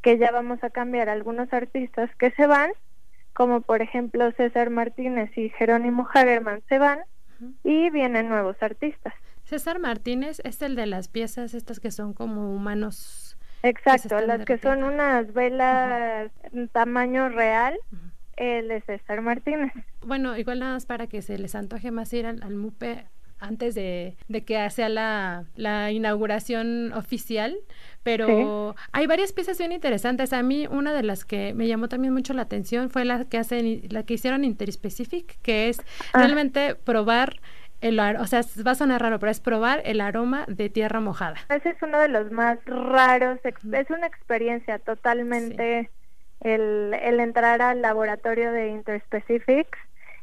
que 0.02 0.18
ya 0.18 0.30
vamos 0.30 0.62
a 0.62 0.68
cambiar 0.68 1.08
algunos 1.08 1.50
artistas 1.54 2.14
que 2.16 2.32
se 2.32 2.46
van, 2.46 2.72
como 3.32 3.60
por 3.60 3.82
ejemplo 3.82 4.30
César 4.32 4.70
Martínez 4.70 5.36
y 5.36 5.50
Jerónimo 5.50 6.08
Hagerman 6.12 6.62
se 6.68 6.78
van 6.78 7.00
y 7.64 7.90
vienen 7.90 8.28
nuevos 8.28 8.56
artistas. 8.62 9.14
César 9.44 9.78
Martínez 9.78 10.40
es 10.44 10.62
el 10.62 10.76
de 10.76 10.86
las 10.86 11.08
piezas 11.08 11.54
estas 11.54 11.80
que 11.80 11.90
son 11.90 12.12
como 12.12 12.54
humanos 12.54 13.36
Exacto, 13.62 14.20
las 14.20 14.44
que 14.44 14.58
son 14.58 14.82
unas 14.84 15.32
velas 15.34 16.30
tamaño 16.72 17.28
real, 17.28 17.78
él 18.36 18.70
es 18.70 18.84
César 18.84 19.20
Martínez. 19.20 19.72
Bueno, 20.00 20.36
igual 20.36 20.60
nada 20.60 20.74
más 20.74 20.86
para 20.86 21.06
que 21.06 21.20
se 21.20 21.38
les 21.38 21.54
antoje 21.54 21.90
más 21.90 22.12
ir 22.14 22.26
al, 22.26 22.56
MUPE 22.56 23.06
antes 23.40 23.74
de, 23.74 24.16
que 24.46 24.70
sea 24.70 24.88
la, 24.88 25.44
la, 25.56 25.90
inauguración 25.90 26.92
oficial, 26.92 27.56
pero 28.02 28.74
hay 28.92 29.06
varias 29.06 29.32
piezas 29.32 29.58
bien 29.58 29.72
interesantes. 29.72 30.32
A 30.32 30.42
mí 30.42 30.66
una 30.66 30.92
de 30.92 31.02
las 31.02 31.24
que 31.24 31.54
me 31.54 31.66
llamó 31.66 31.88
también 31.88 32.12
mucho 32.12 32.34
la 32.34 32.42
atención 32.42 32.90
fue 32.90 33.04
la 33.04 33.24
que 33.24 33.38
hacen, 33.38 33.82
la 33.88 34.04
que 34.04 34.14
hicieron 34.14 34.44
Interspecific, 34.44 35.40
que 35.42 35.68
es 35.68 35.80
ah. 36.12 36.18
realmente 36.18 36.74
probar 36.74 37.40
el, 37.80 37.98
o 37.98 38.26
sea, 38.26 38.42
va 38.66 38.72
a 38.72 38.74
sonar 38.74 39.00
raro, 39.00 39.18
pero 39.18 39.32
es 39.32 39.40
probar 39.40 39.82
el 39.84 40.00
aroma 40.00 40.44
de 40.46 40.68
tierra 40.68 41.00
mojada. 41.00 41.36
Ese 41.48 41.70
es 41.70 41.82
uno 41.82 41.98
de 41.98 42.08
los 42.08 42.30
más 42.30 42.58
raros, 42.66 43.38
es 43.44 43.90
una 43.90 44.06
experiencia 44.06 44.78
totalmente 44.78 45.90
el, 46.40 46.94
el 47.02 47.20
entrar 47.20 47.62
al 47.62 47.82
laboratorio 47.82 48.52
de 48.52 48.68
Interspecifics 48.68 49.78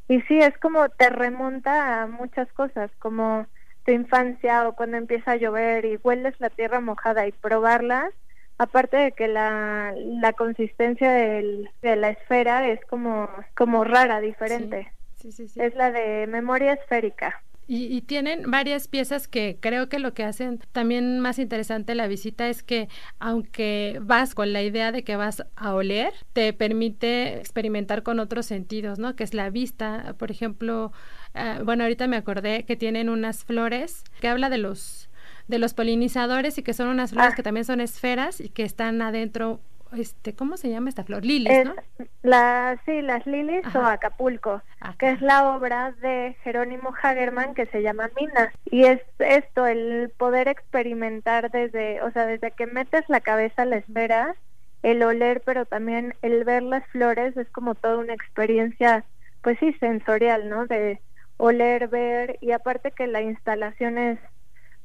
y 0.08 0.22
sí, 0.22 0.40
es 0.40 0.58
como 0.60 0.90
te 0.90 1.10
remonta 1.10 2.02
a 2.04 2.08
muchas 2.08 2.52
cosas, 2.54 2.92
como 3.00 3.46
tu 3.86 3.92
infancia 3.92 4.68
o 4.68 4.74
cuando 4.74 4.98
empieza 4.98 5.32
a 5.32 5.36
llover 5.38 5.86
y 5.86 6.00
hueles 6.04 6.36
la 6.40 6.50
tierra 6.50 6.80
mojada 6.80 7.28
y 7.28 7.32
probarla, 7.32 8.10
aparte 8.58 8.98
de 8.98 9.12
que 9.14 9.28
la, 9.28 9.94
la 9.96 10.34
consistencia 10.34 11.12
del, 11.12 11.70
de 11.82 11.96
la 11.96 12.10
esfera 12.10 12.68
es 12.68 12.84
como, 12.86 13.30
como 13.56 13.84
rara, 13.84 14.20
diferente. 14.20 14.92
Sí, 15.16 15.32
sí, 15.32 15.48
sí, 15.48 15.62
es 15.62 15.76
la 15.76 15.92
de 15.92 16.28
memoria 16.28 16.74
esférica. 16.74 17.42
Y, 17.70 18.02
tienen 18.02 18.50
varias 18.50 18.88
piezas 18.88 19.28
que 19.28 19.58
creo 19.60 19.90
que 19.90 20.00
lo 20.00 20.14
que 20.14 20.24
hacen 20.24 20.60
también 20.72 21.20
más 21.20 21.38
interesante 21.38 21.96
la 21.96 22.08
visita 22.08 22.48
es 22.48 22.64
que 22.64 22.88
aunque 23.20 24.00
vas 24.02 24.34
con 24.36 24.54
la 24.54 24.64
idea 24.64 24.94
de 24.94 25.04
que 25.04 25.18
vas 25.18 25.44
a 25.58 25.74
oler, 25.74 26.14
te 26.32 26.54
permite 26.54 27.40
experimentar 27.40 28.04
con 28.04 28.22
otros 28.22 28.46
sentidos, 28.46 29.00
¿no? 29.00 29.18
Que 29.18 29.26
es 29.26 29.34
la 29.34 29.50
vista, 29.50 30.16
por 30.18 30.32
ejemplo, 30.32 30.94
ah, 31.34 31.60
bueno, 31.66 31.84
ahorita 31.84 32.08
me 32.08 32.16
acordé 32.16 32.64
que 32.64 32.78
tienen 32.78 33.10
unas 33.10 33.44
flores 33.44 34.06
que 34.22 34.30
habla 34.30 34.50
de 34.50 34.60
los 34.60 35.10
de 35.50 35.60
los 35.60 35.74
polinizadores 35.74 36.58
y 36.58 36.64
que 36.64 36.74
son 36.74 36.88
unas 36.88 37.12
flores 37.12 37.34
ah. 37.34 37.36
que 37.36 37.44
también 37.44 37.66
son 37.66 37.82
esferas 37.82 38.40
y 38.40 38.50
que 38.50 38.64
están 38.64 39.02
adentro 39.02 39.62
este, 39.96 40.34
¿cómo 40.34 40.58
se 40.58 40.70
llama 40.70 40.90
esta 40.90 41.04
flor? 41.04 41.26
Lilis, 41.26 41.66
¿no? 41.66 41.76
La, 42.24 42.80
sí, 42.86 43.02
las 43.02 43.26
Lilis 43.26 43.64
o 43.76 43.80
Acapulco, 43.80 44.62
que 44.98 45.12
es 45.12 45.22
la 45.22 45.56
obra 45.56 45.94
de 46.02 46.36
Jerónimo 46.44 46.94
Hagerman 47.02 47.54
que 47.54 47.66
se 47.68 47.82
llama 47.82 48.10
Minas. 48.20 48.54
Y 48.66 48.86
es 48.86 49.02
esto, 49.20 49.66
el 49.66 50.12
poder 50.18 50.48
experimentar 50.48 51.52
desde, 51.52 52.02
o 52.02 52.12
sea, 52.12 52.26
desde 52.26 52.52
que 52.52 52.68
metes 52.68 53.06
la 53.08 53.22
cabeza 53.22 53.64
a 53.64 53.66
la 53.66 53.78
esfera, 53.78 54.36
el 54.84 55.04
oler, 55.04 55.42
pero 55.46 55.66
también 55.66 56.14
el 56.22 56.44
ver 56.44 56.64
las 56.64 56.86
flores 56.88 57.36
es 57.38 57.50
como 57.50 57.76
toda 57.76 57.98
una 57.98 58.14
experiencia, 58.14 59.06
pues 59.42 59.58
sí, 59.60 59.74
sensorial, 59.80 60.50
¿no? 60.50 60.66
De 60.68 61.02
oler, 61.38 61.88
ver, 61.88 62.38
y 62.42 62.52
aparte 62.52 62.92
que 62.92 63.08
la 63.08 63.22
instalación 63.22 63.98
es 63.98 64.20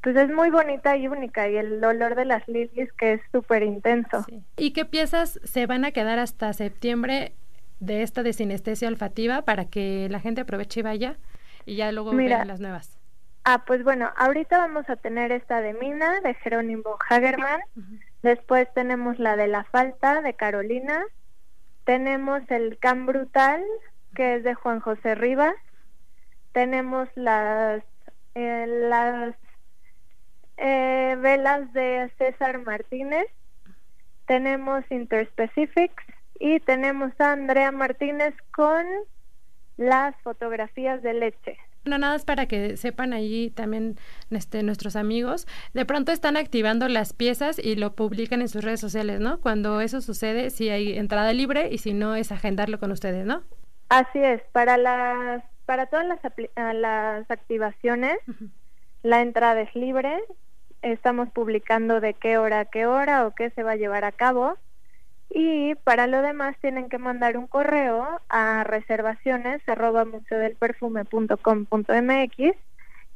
pues 0.03 0.17
es 0.17 0.31
muy 0.31 0.51
bonita 0.51 0.97
y 0.97 1.07
única 1.07 1.49
y 1.49 1.57
el 1.57 1.83
olor 1.83 2.17
de 2.17 2.25
las 2.25 2.47
lilies 2.49 2.93
que 2.95 3.15
es 3.15 3.21
súper 3.31 3.63
intenso. 3.63 4.25
¿Y 4.57 4.73
qué 4.73 4.85
piezas 4.85 5.41
se 5.45 5.67
van 5.67 5.85
a 5.85 5.93
quedar 5.93 6.19
hasta 6.19 6.53
septiembre 6.53 7.35
de 7.79 8.03
esta 8.03 8.23
de 8.23 8.33
sinestesia 8.33 8.89
olfativa 8.89 9.43
para 9.43 9.67
que 9.67 10.09
la 10.11 10.19
gente 10.19 10.41
aproveche 10.41 10.81
y 10.81 10.83
vaya 10.83 11.17
y 11.67 11.77
ya 11.77 11.93
luego 11.93 12.13
vean 12.13 12.49
las 12.49 12.61
nuevas? 12.61 12.99
Ah, 13.45 13.65
pues 13.65 13.85
bueno, 13.85 14.11
ahorita 14.17 14.59
vamos 14.59 14.89
a 14.89 14.97
tener 14.97 15.33
esta 15.33 15.61
de 15.61 15.75
Mina, 15.75 16.21
de 16.21 16.35
Jerónimo 16.35 16.97
Hagerman, 17.09 17.61
después 18.23 18.69
tenemos 18.75 19.19
la 19.19 19.37
de 19.37 19.49
La 19.49 19.65
Falta, 19.65 20.21
de 20.21 20.35
Carolina, 20.35 21.03
tenemos 21.85 22.43
el 22.51 22.79
Can 22.79 23.07
Brutal, 23.07 23.65
que 24.15 24.37
es 24.37 24.45
de 24.45 24.55
Juan 24.55 24.79
José 24.79 25.17
Rivas, 25.17 25.55
tenemos 26.53 27.09
las, 27.17 27.83
eh, 28.37 28.67
las 28.89 29.35
eh, 30.63 31.17
velas 31.19 31.73
de 31.73 32.11
César 32.19 32.59
Martínez, 32.61 33.27
tenemos 34.27 34.85
Interspecifics 34.91 36.05
y 36.39 36.61
tenemos 36.61 37.13
a 37.19 37.33
Andrea 37.33 37.73
Martínez 37.73 38.35
con 38.55 38.87
las 39.77 40.15
fotografías 40.23 41.03
de 41.03 41.15
leche. 41.15 41.59
No, 41.85 41.99
nada 41.99 42.15
es 42.15 42.25
para 42.25 42.47
que 42.47 42.77
sepan 42.77 43.13
allí 43.13 43.51
también 43.51 43.97
este, 44.31 44.63
nuestros 44.63 44.95
amigos. 44.95 45.49
De 45.75 45.85
pronto 45.85 46.13
están 46.13 46.37
activando 46.37 46.87
las 46.87 47.13
piezas 47.13 47.59
y 47.59 47.75
lo 47.75 47.97
publican 47.97 48.41
en 48.41 48.49
sus 48.49 48.63
redes 48.63 48.79
sociales, 48.79 49.19
¿no? 49.19 49.41
Cuando 49.41 49.81
eso 49.81 50.01
sucede, 50.01 50.51
si 50.51 50.69
hay 50.69 50.97
entrada 50.97 51.33
libre 51.33 51.71
y 51.73 51.79
si 51.79 51.93
no, 51.93 52.15
es 52.15 52.31
agendarlo 52.31 52.79
con 52.79 52.93
ustedes, 52.93 53.27
¿no? 53.27 53.43
Así 53.89 54.21
es. 54.21 54.41
Para 54.53 54.77
las, 54.77 55.43
para 55.67 55.87
todas 55.87 56.07
las, 56.07 56.21
las 56.77 57.29
activaciones, 57.29 58.17
la 59.03 59.21
entrada 59.21 59.61
es 59.63 59.75
libre, 59.75 60.23
estamos 60.83 61.31
publicando 61.31 62.01
de 62.01 62.15
qué 62.15 62.39
hora 62.39 62.61
a 62.61 62.65
qué 62.67 62.87
hora 62.87 63.27
o 63.27 63.33
qué 63.33 63.51
se 63.51 63.63
va 63.63 63.73
a 63.73 63.77
llevar 63.77 64.05
a 64.05 64.13
cabo. 64.13 64.57
Y 65.31 65.75
para 65.77 66.07
lo 66.07 66.21
demás 66.21 66.57
tienen 66.61 66.91
que 66.91 66.99
mandar 66.99 67.39
un 67.39 67.47
correo 67.47 68.21
a 68.29 68.65
reservaciones 68.65 69.67
arroba 69.67 70.05
museodelperfume.com.mx 70.05 72.57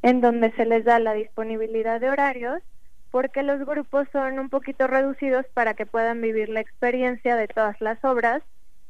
en 0.01 0.21
donde 0.21 0.51
se 0.53 0.65
les 0.65 0.85
da 0.85 0.97
la 0.99 1.13
disponibilidad 1.13 1.99
de 1.99 2.09
horarios 2.09 2.63
porque 3.11 3.43
los 3.43 3.63
grupos 3.65 4.07
son 4.11 4.39
un 4.39 4.49
poquito 4.49 4.87
reducidos 4.87 5.45
para 5.53 5.75
que 5.75 5.85
puedan 5.85 6.21
vivir 6.21 6.49
la 6.49 6.59
experiencia 6.59 7.35
de 7.35 7.47
todas 7.47 7.79
las 7.81 8.03
obras 8.03 8.41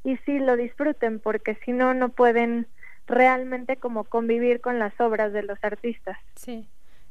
y 0.04 0.18
sí 0.26 0.40
lo 0.40 0.56
disfruten 0.56 1.20
porque 1.20 1.58
si 1.66 1.72
no 1.72 1.94
no 1.94 2.10
pueden 2.10 2.68
realmente 3.08 3.78
como 3.78 4.04
convivir 4.04 4.62
con 4.62 4.80
las 4.80 5.00
obras 5.00 5.34
de 5.34 5.44
los 5.44 5.58
artistas. 5.64 6.18
Sí. 6.36 6.68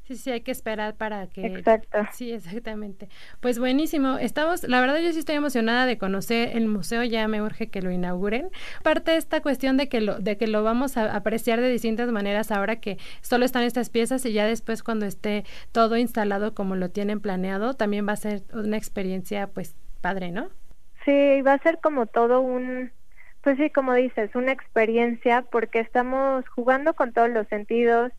Sí, 0.06 0.14
sí, 0.14 0.30
hay 0.30 0.42
que 0.42 0.52
esperar 0.52 0.94
para 0.94 1.26
que... 1.26 1.46
Exacto. 1.46 1.98
Sí, 2.12 2.30
exactamente. 2.30 3.08
Pues 3.40 3.58
buenísimo. 3.58 4.18
Estamos, 4.18 4.62
la 4.62 4.80
verdad 4.80 5.00
yo 5.00 5.12
sí 5.12 5.18
estoy 5.18 5.34
emocionada 5.34 5.84
de 5.84 5.98
conocer 5.98 6.56
el 6.56 6.68
museo, 6.68 7.02
ya 7.02 7.26
me 7.26 7.42
urge 7.42 7.70
que 7.70 7.82
lo 7.82 7.90
inauguren. 7.90 8.50
Parte 8.84 9.10
de 9.10 9.16
esta 9.16 9.40
cuestión 9.42 9.76
de 9.76 9.88
que 9.88 10.00
lo, 10.00 10.20
de 10.20 10.36
que 10.36 10.46
lo 10.46 10.62
vamos 10.62 10.96
a 10.96 11.16
apreciar 11.16 11.60
de 11.60 11.68
distintas 11.68 12.12
maneras 12.12 12.52
ahora 12.52 12.76
que 12.76 12.98
solo 13.20 13.44
están 13.44 13.64
estas 13.64 13.90
piezas 13.90 14.25
y 14.26 14.32
ya 14.32 14.46
después 14.46 14.84
cuando 14.84 15.06
esté 15.06 15.44
todo 15.72 15.96
instalado 15.96 16.54
como 16.54 16.76
lo 16.76 16.90
tienen 16.90 17.18
planeado, 17.18 17.75
también 17.75 18.06
va 18.06 18.12
a 18.12 18.16
ser 18.16 18.42
una 18.52 18.76
experiencia 18.76 19.48
pues 19.48 19.75
padre, 20.00 20.30
¿no? 20.30 20.50
Sí, 21.04 21.42
va 21.42 21.54
a 21.54 21.58
ser 21.58 21.80
como 21.80 22.06
todo 22.06 22.40
un, 22.40 22.92
pues 23.42 23.56
sí, 23.58 23.70
como 23.70 23.92
dices, 23.94 24.34
una 24.36 24.52
experiencia 24.52 25.42
porque 25.42 25.80
estamos 25.80 26.48
jugando 26.48 26.94
con 26.94 27.12
todos 27.12 27.30
los 27.30 27.48
sentidos. 27.48 28.12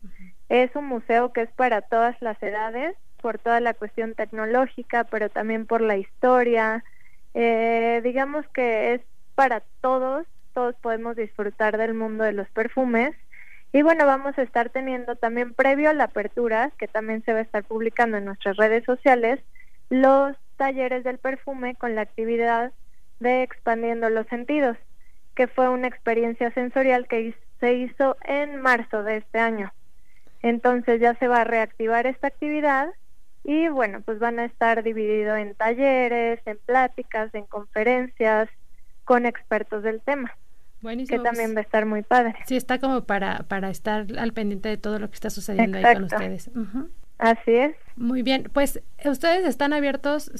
Es 0.48 0.74
un 0.74 0.86
museo 0.86 1.32
que 1.32 1.42
es 1.42 1.50
para 1.52 1.82
todas 1.82 2.20
las 2.20 2.42
edades, 2.42 2.96
por 3.20 3.38
toda 3.38 3.60
la 3.60 3.74
cuestión 3.74 4.14
tecnológica, 4.14 5.04
pero 5.04 5.28
también 5.28 5.66
por 5.66 5.80
la 5.80 5.96
historia. 5.96 6.84
Eh, 7.34 8.00
digamos 8.02 8.46
que 8.48 8.94
es 8.94 9.02
para 9.34 9.62
todos, 9.80 10.26
todos 10.54 10.74
podemos 10.76 11.16
disfrutar 11.16 11.76
del 11.76 11.94
mundo 11.94 12.24
de 12.24 12.32
los 12.32 12.48
perfumes. 12.50 13.14
Y 13.72 13.82
bueno, 13.82 14.06
vamos 14.06 14.38
a 14.38 14.42
estar 14.42 14.70
teniendo 14.70 15.16
también 15.16 15.52
previo 15.52 15.90
a 15.90 15.94
la 15.94 16.04
apertura, 16.04 16.72
que 16.78 16.88
también 16.88 17.22
se 17.24 17.34
va 17.34 17.40
a 17.40 17.42
estar 17.42 17.64
publicando 17.64 18.16
en 18.16 18.24
nuestras 18.24 18.56
redes 18.56 18.84
sociales, 18.84 19.40
los 19.90 20.36
talleres 20.56 21.04
del 21.04 21.18
perfume 21.18 21.74
con 21.74 21.94
la 21.94 22.02
actividad 22.02 22.72
de 23.20 23.42
expandiendo 23.42 24.08
los 24.08 24.26
sentidos, 24.28 24.76
que 25.34 25.48
fue 25.48 25.68
una 25.68 25.88
experiencia 25.88 26.50
sensorial 26.52 27.06
que 27.06 27.34
se 27.60 27.74
hizo 27.74 28.16
en 28.24 28.60
marzo 28.60 29.02
de 29.02 29.18
este 29.18 29.38
año. 29.38 29.72
Entonces 30.42 31.00
ya 31.00 31.14
se 31.14 31.28
va 31.28 31.42
a 31.42 31.44
reactivar 31.44 32.06
esta 32.06 32.28
actividad 32.28 32.88
y 33.44 33.68
bueno, 33.68 34.02
pues 34.04 34.18
van 34.18 34.38
a 34.38 34.44
estar 34.44 34.82
divididos 34.82 35.38
en 35.38 35.54
talleres, 35.54 36.40
en 36.46 36.58
pláticas, 36.66 37.34
en 37.34 37.46
conferencias 37.46 38.48
con 39.04 39.26
expertos 39.26 39.82
del 39.82 40.00
tema. 40.00 40.36
Buenísimo. 40.80 41.22
Que 41.22 41.24
también 41.24 41.54
va 41.54 41.60
a 41.60 41.62
estar 41.62 41.86
muy 41.86 42.02
padre. 42.02 42.34
Sí, 42.46 42.56
está 42.56 42.78
como 42.78 43.04
para, 43.04 43.44
para 43.48 43.70
estar 43.70 44.06
al 44.18 44.32
pendiente 44.32 44.68
de 44.68 44.76
todo 44.76 44.98
lo 44.98 45.08
que 45.08 45.14
está 45.14 45.30
sucediendo 45.30 45.78
ahí 45.78 45.94
con 45.94 46.04
ustedes. 46.04 46.50
Así 47.18 47.52
es. 47.52 47.74
Muy 47.96 48.22
bien, 48.22 48.48
pues 48.52 48.80
ustedes 49.04 49.44
están 49.44 49.72
abiertos, 49.72 50.30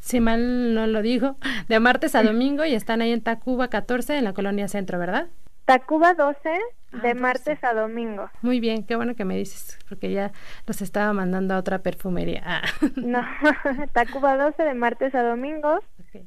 si 0.00 0.20
mal 0.20 0.74
no 0.74 0.88
lo 0.88 1.00
digo, 1.00 1.36
de 1.68 1.78
martes 1.78 2.16
a 2.16 2.22
domingo 2.24 2.64
y 2.64 2.74
están 2.74 3.02
ahí 3.02 3.12
en 3.12 3.20
Tacuba 3.20 3.68
14 3.68 4.18
en 4.18 4.24
la 4.24 4.32
colonia 4.32 4.66
Centro, 4.66 4.98
¿verdad? 4.98 5.28
Tacuba 5.64 6.12
12 6.12 6.60
de 7.02 7.14
martes 7.14 7.62
a 7.64 7.72
domingo. 7.72 8.30
Muy 8.42 8.60
bien, 8.60 8.84
qué 8.84 8.96
bueno 8.96 9.14
que 9.14 9.24
me 9.24 9.36
dices, 9.36 9.78
porque 9.88 10.12
ya 10.12 10.32
los 10.66 10.82
estaba 10.82 11.12
mandando 11.12 11.54
a 11.54 11.58
otra 11.58 11.78
perfumería. 11.78 12.42
Ah. 12.44 12.62
No, 12.96 13.22
Tacuba 13.92 14.36
12 14.36 14.62
de 14.62 14.74
martes 14.74 15.14
a 15.14 15.22
domingo. 15.22 15.80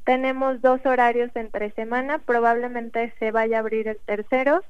Tenemos 0.06 0.62
dos 0.62 0.86
horarios 0.86 1.29
entre 1.36 1.72
semana, 1.72 2.17
probablemente 2.20 3.13
se 3.20 3.32
vaya 3.32 3.58
a 3.58 3.60
abrir 3.60 3.88
el 3.88 3.98
tercero, 4.06 4.63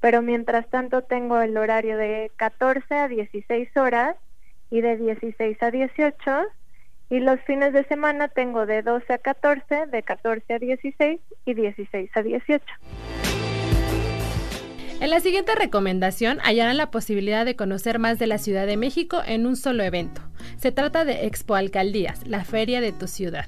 pero 0.00 0.22
mientras 0.22 0.68
tanto 0.68 1.02
tengo 1.02 1.40
el 1.40 1.56
horario 1.56 1.96
de 1.96 2.30
14 2.36 2.94
a 2.94 3.08
16 3.08 3.76
horas 3.76 4.16
y 4.70 4.82
de 4.82 4.96
16 4.96 5.62
a 5.62 5.70
18 5.70 6.14
y 7.10 7.18
los 7.18 7.40
fines 7.40 7.72
de 7.72 7.84
semana 7.84 8.28
tengo 8.28 8.66
de 8.66 8.82
12 8.82 9.12
a 9.12 9.18
14, 9.18 9.86
de 9.86 10.02
14 10.02 10.54
a 10.54 10.58
16 10.58 11.20
y 11.44 11.54
16 11.54 12.10
a 12.14 12.22
18. 12.22 12.64
En 15.00 15.08
la 15.08 15.20
siguiente 15.20 15.54
recomendación 15.54 16.40
hallarán 16.42 16.76
la 16.76 16.90
posibilidad 16.90 17.46
de 17.46 17.56
conocer 17.56 17.98
más 17.98 18.18
de 18.18 18.26
la 18.26 18.36
Ciudad 18.36 18.66
de 18.66 18.76
México 18.76 19.22
en 19.24 19.46
un 19.46 19.56
solo 19.56 19.82
evento. 19.82 20.20
Se 20.58 20.72
trata 20.72 21.06
de 21.06 21.24
Expo 21.24 21.54
Alcaldías, 21.54 22.26
la 22.26 22.44
feria 22.44 22.82
de 22.82 22.92
tu 22.92 23.08
ciudad. 23.08 23.46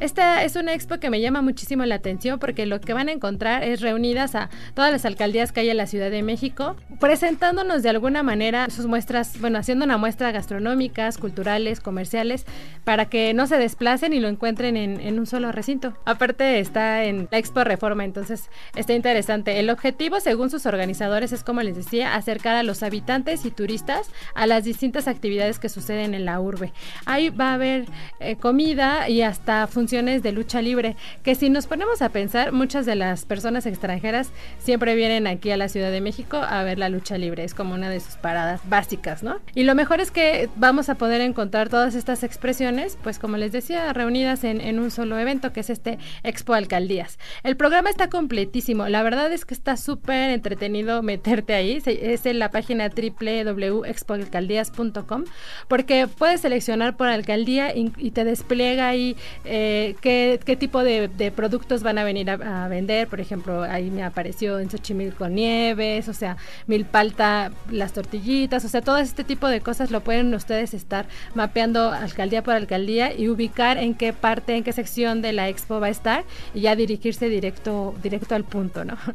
Esta 0.00 0.44
es 0.44 0.54
una 0.54 0.74
expo 0.74 0.98
que 0.98 1.10
me 1.10 1.20
llama 1.20 1.42
muchísimo 1.42 1.84
la 1.84 1.96
atención 1.96 2.38
porque 2.38 2.66
lo 2.66 2.80
que 2.80 2.92
van 2.92 3.08
a 3.08 3.12
encontrar 3.12 3.64
es 3.64 3.80
reunidas 3.80 4.36
a 4.36 4.48
todas 4.74 4.92
las 4.92 5.04
alcaldías 5.04 5.50
que 5.50 5.60
hay 5.60 5.70
en 5.70 5.76
la 5.76 5.88
Ciudad 5.88 6.08
de 6.08 6.22
México, 6.22 6.76
presentándonos 7.00 7.82
de 7.82 7.88
alguna 7.88 8.22
manera 8.22 8.70
sus 8.70 8.86
muestras, 8.86 9.40
bueno, 9.40 9.58
haciendo 9.58 9.84
una 9.84 9.98
muestra 9.98 10.30
gastronómicas, 10.30 11.18
culturales, 11.18 11.80
comerciales, 11.80 12.46
para 12.84 13.06
que 13.06 13.34
no 13.34 13.48
se 13.48 13.58
desplacen 13.58 14.12
y 14.12 14.20
lo 14.20 14.28
encuentren 14.28 14.76
en, 14.76 15.18
un 15.18 15.26
solo 15.26 15.50
recinto. 15.50 15.94
Aparte 16.04 16.60
está 16.60 17.02
en 17.02 17.26
la 17.32 17.38
Expo 17.38 17.64
Reforma, 17.64 18.04
entonces 18.04 18.50
está 18.76 18.94
interesante. 18.94 19.58
El 19.58 19.68
objetivo, 19.68 20.20
según 20.20 20.48
sus 20.48 20.64
organizadores, 20.66 21.32
es 21.32 21.42
como 21.42 21.62
les 21.62 21.74
decía, 21.74 22.14
acercar 22.14 22.54
a 22.54 22.62
los 22.62 22.84
habitantes 22.84 23.44
y 23.44 23.50
turistas 23.50 24.10
a 24.36 24.46
las 24.46 24.62
distintas 24.62 25.08
actividades 25.08 25.58
que 25.58 25.68
suceden 25.68 26.14
en 26.14 26.24
la 26.24 26.40
urbe. 26.40 26.72
Ahí 27.04 27.30
va 27.30 27.50
a 27.50 27.54
haber 27.54 27.86
eh, 28.20 28.36
comida 28.36 29.08
y 29.08 29.22
hasta 29.22 29.66
de 29.88 30.32
lucha 30.32 30.60
libre, 30.60 30.96
que 31.22 31.34
si 31.34 31.48
nos 31.48 31.66
ponemos 31.66 32.02
a 32.02 32.10
pensar, 32.10 32.52
muchas 32.52 32.84
de 32.84 32.94
las 32.94 33.24
personas 33.24 33.64
extranjeras 33.64 34.32
siempre 34.58 34.94
vienen 34.94 35.26
aquí 35.26 35.50
a 35.50 35.56
la 35.56 35.70
Ciudad 35.70 35.90
de 35.90 36.02
México 36.02 36.36
a 36.36 36.62
ver 36.62 36.78
la 36.78 36.90
lucha 36.90 37.16
libre, 37.16 37.42
es 37.42 37.54
como 37.54 37.72
una 37.72 37.88
de 37.88 38.00
sus 38.00 38.16
paradas 38.16 38.60
básicas, 38.68 39.22
¿no? 39.22 39.40
Y 39.54 39.62
lo 39.62 39.74
mejor 39.74 40.00
es 40.00 40.10
que 40.10 40.50
vamos 40.56 40.90
a 40.90 40.96
poder 40.96 41.22
encontrar 41.22 41.70
todas 41.70 41.94
estas 41.94 42.22
expresiones, 42.22 42.98
pues 43.02 43.18
como 43.18 43.38
les 43.38 43.50
decía, 43.50 43.90
reunidas 43.94 44.44
en, 44.44 44.60
en 44.60 44.78
un 44.78 44.90
solo 44.90 45.18
evento, 45.18 45.54
que 45.54 45.60
es 45.60 45.70
este 45.70 45.98
Expo 46.22 46.52
Alcaldías. 46.52 47.18
El 47.42 47.56
programa 47.56 47.88
está 47.88 48.10
completísimo, 48.10 48.88
la 48.88 49.02
verdad 49.02 49.32
es 49.32 49.46
que 49.46 49.54
está 49.54 49.78
súper 49.78 50.28
entretenido 50.30 51.02
meterte 51.02 51.54
ahí, 51.54 51.82
es 51.86 52.26
en 52.26 52.38
la 52.38 52.50
página 52.50 52.90
www.expoalcaldías.com, 52.90 55.24
porque 55.66 56.06
puedes 56.06 56.42
seleccionar 56.42 56.98
por 56.98 57.08
alcaldía 57.08 57.74
y, 57.74 57.88
te 58.18 58.24
despliega 58.24 58.88
ahí 58.88 59.16
eh, 59.44 59.77
qué, 60.00 60.56
tipo 60.58 60.82
de, 60.82 61.32
productos 61.34 61.82
van 61.82 61.98
a 61.98 62.04
venir 62.04 62.30
a, 62.30 62.68
vender. 62.68 63.08
Por 63.08 63.20
ejemplo, 63.20 63.62
ahí 63.62 63.90
me 63.90 64.02
apareció 64.02 64.58
en 64.58 64.70
Xochimilco 64.70 65.28
nieves, 65.28 66.08
o 66.08 66.14
sea, 66.14 66.36
Milpalta 66.66 67.50
las 67.70 67.92
tortillitas, 67.92 68.64
o 68.64 68.68
sea, 68.68 68.82
todo 68.82 68.98
este 68.98 69.24
tipo 69.24 69.48
de 69.48 69.60
cosas 69.60 69.90
lo 69.90 70.00
pueden 70.00 70.34
ustedes 70.34 70.74
estar 70.74 71.06
mapeando 71.34 71.90
alcaldía 71.90 72.42
por 72.42 72.54
alcaldía 72.54 73.14
y 73.14 73.28
ubicar 73.28 73.78
en 73.78 73.94
qué 73.94 74.12
parte, 74.12 74.56
en 74.56 74.64
qué 74.64 74.72
sección 74.72 75.22
de 75.22 75.32
la 75.32 75.48
expo 75.48 75.80
va 75.80 75.86
a 75.86 75.90
estar 75.90 76.24
y 76.54 76.62
ya 76.62 76.76
dirigirse 76.76 77.28
directo, 77.28 77.94
directo 78.02 78.34
al 78.34 78.44
punto, 78.44 78.84
¿no? 78.84 78.96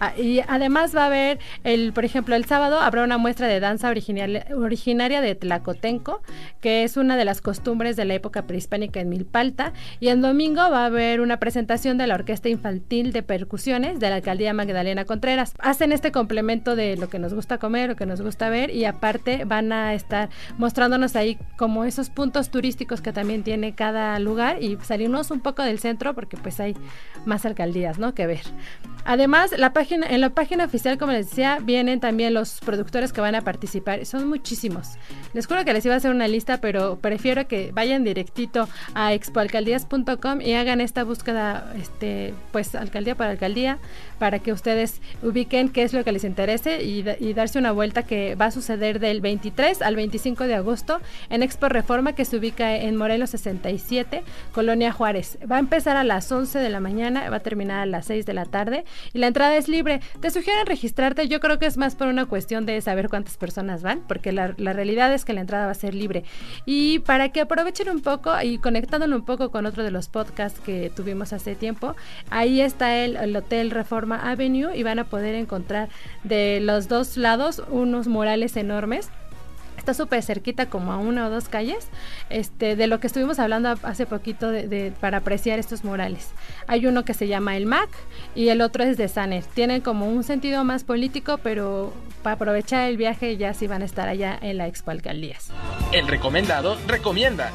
Ah, 0.00 0.12
y 0.16 0.40
además 0.46 0.94
va 0.94 1.04
a 1.04 1.06
haber, 1.06 1.40
el, 1.64 1.92
por 1.92 2.04
ejemplo, 2.04 2.36
el 2.36 2.44
sábado 2.44 2.78
habrá 2.78 3.02
una 3.02 3.18
muestra 3.18 3.48
de 3.48 3.58
danza 3.58 3.90
originaria 3.90 5.20
de 5.20 5.34
Tlacotenco, 5.34 6.22
que 6.60 6.84
es 6.84 6.96
una 6.96 7.16
de 7.16 7.24
las 7.24 7.40
costumbres 7.40 7.96
de 7.96 8.04
la 8.04 8.14
época 8.14 8.46
prehispánica 8.46 9.00
en 9.00 9.08
Milpalta 9.08 9.72
y 10.00 10.07
el 10.08 10.20
domingo 10.20 10.60
va 10.70 10.82
a 10.82 10.86
haber 10.86 11.20
una 11.20 11.38
presentación 11.38 11.98
de 11.98 12.06
la 12.06 12.14
Orquesta 12.14 12.48
Infantil 12.48 13.12
de 13.12 13.22
Percusiones 13.22 14.00
de 14.00 14.10
la 14.10 14.16
Alcaldía 14.16 14.52
Magdalena 14.52 15.04
Contreras. 15.04 15.54
Hacen 15.58 15.92
este 15.92 16.12
complemento 16.12 16.76
de 16.76 16.96
lo 16.96 17.08
que 17.08 17.18
nos 17.18 17.34
gusta 17.34 17.58
comer, 17.58 17.88
lo 17.88 17.96
que 17.96 18.06
nos 18.06 18.20
gusta 18.20 18.50
ver 18.50 18.70
y 18.70 18.84
aparte 18.84 19.44
van 19.44 19.72
a 19.72 19.94
estar 19.94 20.28
mostrándonos 20.58 21.16
ahí 21.16 21.38
como 21.56 21.84
esos 21.84 22.10
puntos 22.10 22.50
turísticos 22.50 23.00
que 23.00 23.12
también 23.12 23.42
tiene 23.42 23.74
cada 23.74 24.18
lugar 24.18 24.62
y 24.62 24.76
salirnos 24.82 25.30
un 25.30 25.40
poco 25.40 25.62
del 25.62 25.78
centro 25.78 26.14
porque 26.14 26.36
pues 26.36 26.60
hay 26.60 26.74
más 27.24 27.46
alcaldías, 27.46 27.98
¿no? 27.98 28.14
que 28.14 28.26
ver. 28.26 28.42
Además, 29.08 29.54
la 29.56 29.72
página, 29.72 30.06
en 30.06 30.20
la 30.20 30.28
página 30.28 30.66
oficial, 30.66 30.98
como 30.98 31.12
les 31.12 31.30
decía, 31.30 31.60
vienen 31.62 31.98
también 31.98 32.34
los 32.34 32.60
productores 32.60 33.10
que 33.10 33.22
van 33.22 33.34
a 33.34 33.40
participar. 33.40 34.04
Son 34.04 34.28
muchísimos. 34.28 34.98
Les 35.32 35.46
juro 35.46 35.64
que 35.64 35.72
les 35.72 35.82
iba 35.86 35.94
a 35.94 35.96
hacer 35.96 36.10
una 36.10 36.28
lista, 36.28 36.60
pero 36.60 36.98
prefiero 36.98 37.48
que 37.48 37.72
vayan 37.72 38.04
directito 38.04 38.68
a 38.92 39.14
expoalcaldías.com 39.14 40.42
y 40.42 40.52
hagan 40.52 40.82
esta 40.82 41.04
búsqueda, 41.04 41.72
este, 41.80 42.34
pues 42.52 42.74
alcaldía 42.74 43.14
por 43.14 43.24
alcaldía, 43.24 43.78
para 44.18 44.40
que 44.40 44.52
ustedes 44.52 45.00
ubiquen 45.22 45.70
qué 45.70 45.84
es 45.84 45.94
lo 45.94 46.04
que 46.04 46.12
les 46.12 46.24
interese 46.24 46.82
y, 46.82 47.02
y 47.18 47.32
darse 47.32 47.58
una 47.58 47.72
vuelta 47.72 48.02
que 48.02 48.34
va 48.34 48.46
a 48.46 48.50
suceder 48.50 49.00
del 49.00 49.22
23 49.22 49.80
al 49.80 49.96
25 49.96 50.44
de 50.44 50.54
agosto 50.54 51.00
en 51.30 51.42
Expo 51.42 51.70
Reforma, 51.70 52.12
que 52.12 52.26
se 52.26 52.36
ubica 52.36 52.76
en 52.76 52.96
Morelos 52.96 53.30
67, 53.30 54.22
Colonia 54.52 54.92
Juárez. 54.92 55.38
Va 55.50 55.56
a 55.56 55.60
empezar 55.60 55.96
a 55.96 56.04
las 56.04 56.30
11 56.30 56.58
de 56.58 56.68
la 56.68 56.80
mañana, 56.80 57.30
va 57.30 57.36
a 57.36 57.40
terminar 57.40 57.80
a 57.80 57.86
las 57.86 58.04
6 58.04 58.26
de 58.26 58.34
la 58.34 58.44
tarde 58.44 58.84
y 59.12 59.18
la 59.18 59.28
entrada 59.28 59.56
es 59.56 59.68
libre. 59.68 60.00
Te 60.20 60.30
sugieren 60.30 60.66
registrarte, 60.66 61.28
yo 61.28 61.40
creo 61.40 61.58
que 61.58 61.66
es 61.66 61.76
más 61.76 61.94
por 61.94 62.08
una 62.08 62.26
cuestión 62.26 62.66
de 62.66 62.80
saber 62.80 63.08
cuántas 63.08 63.36
personas 63.36 63.82
van, 63.82 64.02
porque 64.06 64.32
la, 64.32 64.48
realidad 64.56 65.12
es 65.12 65.24
que 65.24 65.32
la 65.32 65.40
entrada 65.40 65.66
va 65.66 65.72
a 65.72 65.74
ser 65.74 65.94
libre. 65.94 66.24
Y 66.66 67.00
para 67.00 67.30
que 67.30 67.40
aprovechen 67.40 67.88
un 67.88 68.00
poco 68.00 68.32
y 68.42 68.58
conectándolo 68.58 69.16
un 69.16 69.24
poco 69.24 69.50
con 69.50 69.66
otro 69.66 69.82
de 69.82 69.90
los 69.90 70.08
podcasts 70.08 70.60
que 70.60 70.90
tuvimos 70.94 71.32
hace 71.32 71.54
tiempo, 71.54 71.94
ahí 72.30 72.60
está 72.60 72.96
el, 72.96 73.16
el 73.16 73.36
Hotel 73.36 73.70
Reforma 73.70 74.30
Avenue 74.30 74.76
y 74.76 74.82
van 74.82 74.98
a 74.98 75.04
poder 75.04 75.34
encontrar 75.34 75.88
de 76.24 76.60
los 76.60 76.88
dos 76.88 77.16
lados 77.16 77.62
unos 77.70 78.08
murales 78.08 78.56
enormes 78.56 79.10
está 79.88 80.02
súper 80.02 80.22
cerquita 80.22 80.66
como 80.66 80.92
a 80.92 80.98
una 80.98 81.26
o 81.26 81.30
dos 81.30 81.48
calles 81.48 81.88
este 82.28 82.76
de 82.76 82.86
lo 82.88 83.00
que 83.00 83.06
estuvimos 83.06 83.38
hablando 83.38 83.74
hace 83.82 84.04
poquito 84.04 84.50
de, 84.50 84.92
para 85.00 85.18
apreciar 85.18 85.58
estos 85.58 85.82
murales. 85.82 86.28
Hay 86.66 86.86
uno 86.86 87.06
que 87.06 87.14
se 87.14 87.26
llama 87.26 87.56
el 87.56 87.64
MAC 87.64 87.88
y 88.34 88.50
el 88.50 88.60
otro 88.60 88.84
es 88.84 88.98
de 88.98 89.08
Saner. 89.08 89.44
Tienen 89.44 89.80
como 89.80 90.06
un 90.06 90.24
sentido 90.24 90.62
más 90.62 90.84
político 90.84 91.38
pero 91.42 91.94
para 92.22 92.34
aprovechar 92.34 92.86
el 92.90 92.98
viaje 92.98 93.38
ya 93.38 93.54
sí 93.54 93.66
van 93.66 93.80
a 93.80 93.86
estar 93.86 94.08
allá 94.08 94.38
en 94.42 94.58
la 94.58 94.66
Expo 94.66 94.90
Alcaldías. 94.90 95.50
El 95.92 96.06
recomendado 96.06 96.76
recomienda 96.86 97.50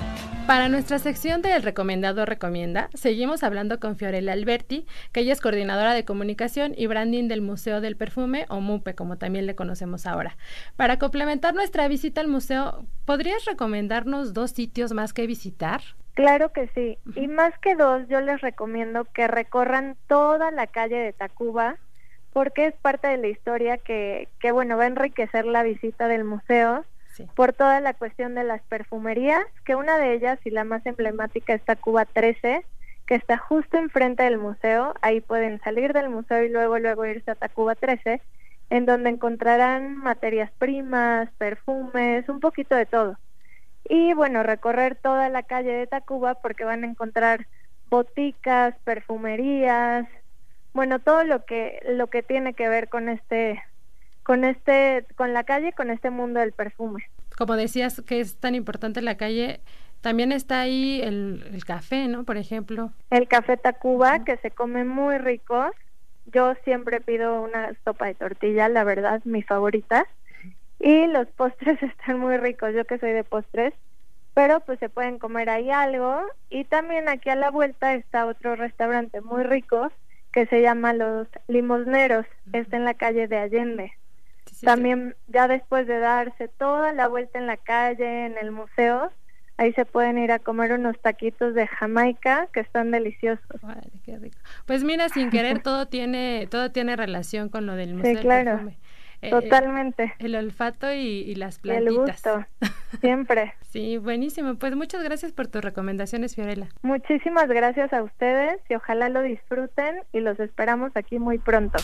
para 0.47 0.67
nuestra 0.67 0.99
sección 0.99 1.41
del 1.41 1.63
recomendado 1.63 2.25
recomienda, 2.25 2.89
seguimos 2.93 3.43
hablando 3.43 3.79
con 3.79 3.95
Fiorella 3.95 4.33
Alberti, 4.33 4.85
que 5.11 5.21
ella 5.21 5.33
es 5.33 5.41
coordinadora 5.41 5.93
de 5.93 6.05
comunicación 6.05 6.73
y 6.75 6.87
branding 6.87 7.27
del 7.27 7.41
Museo 7.41 7.81
del 7.81 7.95
Perfume, 7.95 8.45
o 8.49 8.59
MUPE, 8.59 8.95
como 8.95 9.17
también 9.17 9.45
le 9.45 9.55
conocemos 9.55 10.05
ahora. 10.05 10.37
Para 10.75 10.99
complementar 10.99 11.53
nuestra 11.53 11.87
visita 11.87 12.19
al 12.19 12.27
museo, 12.27 12.85
¿podrías 13.05 13.45
recomendarnos 13.45 14.33
dos 14.33 14.51
sitios 14.51 14.91
más 14.91 15.13
que 15.13 15.27
visitar? 15.27 15.81
Claro 16.13 16.51
que 16.51 16.67
sí, 16.75 16.97
y 17.15 17.27
más 17.27 17.57
que 17.59 17.75
dos, 17.75 18.07
yo 18.09 18.19
les 18.19 18.41
recomiendo 18.41 19.05
que 19.05 19.27
recorran 19.27 19.95
toda 20.07 20.51
la 20.51 20.67
calle 20.67 20.97
de 20.97 21.13
Tacuba, 21.13 21.77
porque 22.33 22.67
es 22.67 22.75
parte 22.75 23.07
de 23.07 23.17
la 23.17 23.27
historia 23.27 23.77
que, 23.77 24.27
que 24.39 24.51
bueno, 24.51 24.77
va 24.77 24.83
a 24.83 24.87
enriquecer 24.87 25.45
la 25.45 25.63
visita 25.63 26.07
del 26.07 26.23
museo 26.23 26.85
por 27.35 27.53
toda 27.53 27.79
la 27.79 27.93
cuestión 27.93 28.35
de 28.35 28.43
las 28.43 28.61
perfumerías, 28.63 29.45
que 29.65 29.75
una 29.75 29.97
de 29.97 30.13
ellas 30.13 30.39
y 30.45 30.49
la 30.49 30.63
más 30.63 30.85
emblemática 30.85 31.53
está 31.53 31.75
Cuba 31.75 32.05
13, 32.05 32.65
que 33.05 33.15
está 33.15 33.37
justo 33.37 33.77
enfrente 33.77 34.23
del 34.23 34.37
museo. 34.37 34.93
Ahí 35.01 35.21
pueden 35.21 35.59
salir 35.61 35.93
del 35.93 36.09
museo 36.09 36.43
y 36.43 36.49
luego 36.49 36.79
luego 36.79 37.05
irse 37.05 37.31
a 37.31 37.35
Tacuba 37.35 37.75
13, 37.75 38.21
en 38.69 38.85
donde 38.85 39.09
encontrarán 39.09 39.97
materias 39.97 40.51
primas, 40.57 41.29
perfumes, 41.37 42.27
un 42.29 42.39
poquito 42.39 42.75
de 42.75 42.85
todo. 42.85 43.17
Y 43.85 44.13
bueno, 44.13 44.43
recorrer 44.43 44.95
toda 44.95 45.29
la 45.29 45.43
calle 45.43 45.73
de 45.73 45.87
Tacuba 45.87 46.35
porque 46.35 46.63
van 46.63 46.83
a 46.83 46.87
encontrar 46.87 47.47
boticas, 47.89 48.75
perfumerías, 48.85 50.07
bueno, 50.73 50.99
todo 50.99 51.23
lo 51.23 51.45
que 51.45 51.79
lo 51.87 52.07
que 52.07 52.23
tiene 52.23 52.53
que 52.53 52.67
ver 52.67 52.89
con 52.89 53.07
este 53.07 53.61
con 54.23 54.43
este, 54.43 55.05
con 55.15 55.33
la 55.33 55.43
calle, 55.43 55.73
con 55.73 55.89
este 55.89 56.09
mundo 56.09 56.39
del 56.39 56.53
perfume. 56.53 57.03
Como 57.37 57.55
decías 57.55 58.01
que 58.01 58.19
es 58.19 58.37
tan 58.37 58.55
importante 58.55 59.01
la 59.01 59.17
calle, 59.17 59.59
también 60.01 60.31
está 60.31 60.61
ahí 60.61 61.01
el, 61.01 61.63
café, 61.65 62.07
¿no? 62.07 62.25
Por 62.25 62.37
ejemplo. 62.37 62.91
El 63.09 63.27
café 63.27 63.57
Tacuba, 63.57 64.23
que 64.25 64.35
se 64.37 64.51
come 64.51 64.83
muy 64.83 65.17
rico. 65.17 65.71
Yo 66.25 66.55
siempre 66.63 67.01
pido 67.01 67.41
una 67.41 67.71
sopa 67.85 68.07
de 68.07 68.15
tortilla, 68.15 68.67
la 68.69 68.83
verdad, 68.83 69.21
mi 69.23 69.41
favorita. 69.41 70.05
Y 70.79 71.07
los 71.07 71.27
postres 71.37 71.81
están 71.81 72.19
muy 72.19 72.37
ricos, 72.37 72.73
yo 72.75 72.85
que 72.85 72.99
soy 72.99 73.11
de 73.11 73.23
postres, 73.23 73.73
pero 74.33 74.59
pues 74.59 74.79
se 74.79 74.89
pueden 74.89 75.19
comer 75.19 75.49
ahí 75.49 75.69
algo. 75.71 76.21
Y 76.49 76.65
también 76.65 77.07
aquí 77.07 77.29
a 77.29 77.35
la 77.35 77.49
vuelta 77.49 77.93
está 77.93 78.25
otro 78.25 78.55
restaurante 78.55 79.21
muy 79.21 79.43
rico 79.43 79.89
que 80.33 80.47
se 80.47 80.61
llama 80.61 80.93
Los 80.93 81.27
Limosneros, 81.47 82.25
está 82.51 82.75
en 82.75 82.85
la 82.85 82.95
calle 82.95 83.27
de 83.27 83.37
Allende. 83.37 83.93
También 84.63 85.15
ya 85.27 85.47
después 85.47 85.87
de 85.87 85.99
darse 85.99 86.47
toda 86.47 86.93
la 86.93 87.07
vuelta 87.07 87.39
en 87.39 87.47
la 87.47 87.57
calle, 87.57 88.25
en 88.25 88.37
el 88.37 88.51
museo, 88.51 89.11
ahí 89.57 89.73
se 89.73 89.85
pueden 89.85 90.17
ir 90.17 90.31
a 90.31 90.39
comer 90.39 90.73
unos 90.73 90.99
taquitos 90.99 91.53
de 91.53 91.67
Jamaica 91.67 92.47
que 92.53 92.59
están 92.59 92.91
deliciosos. 92.91 93.61
qué 94.05 94.17
rico. 94.17 94.37
Pues 94.65 94.83
mira, 94.83 95.09
sin 95.09 95.29
querer 95.29 95.59
todo 95.63 95.87
tiene 95.87 96.47
todo 96.49 96.71
tiene 96.71 96.95
relación 96.95 97.49
con 97.49 97.65
lo 97.65 97.75
del 97.75 97.95
museo. 97.95 98.15
Sí, 98.15 98.21
claro. 98.21 98.71
Eh, 99.21 99.29
Totalmente. 99.29 100.13
el 100.19 100.35
olfato 100.35 100.91
y, 100.91 101.33
las 101.35 101.57
plantitas. 101.59 101.93
El 101.93 101.97
gusto, 101.97 102.45
siempre. 102.99 103.53
sí, 103.69 103.97
buenísimo. 103.97 104.55
Pues 104.55 104.75
muchas 104.75 105.01
gracias 105.01 105.31
por 105.31 105.47
tus 105.47 105.63
recomendaciones, 105.63 106.35
Fiorella. 106.35 106.67
Muchísimas 106.81 107.47
gracias 107.47 107.93
a 107.93 108.03
ustedes 108.03 108.59
y 108.67 108.75
ojalá 108.75 109.07
lo 109.07 109.21
disfruten 109.21 109.95
y 110.11 110.19
los 110.19 110.37
esperamos 110.41 110.91
aquí 110.95 111.19
muy 111.19 111.37
pronto. 111.37 111.77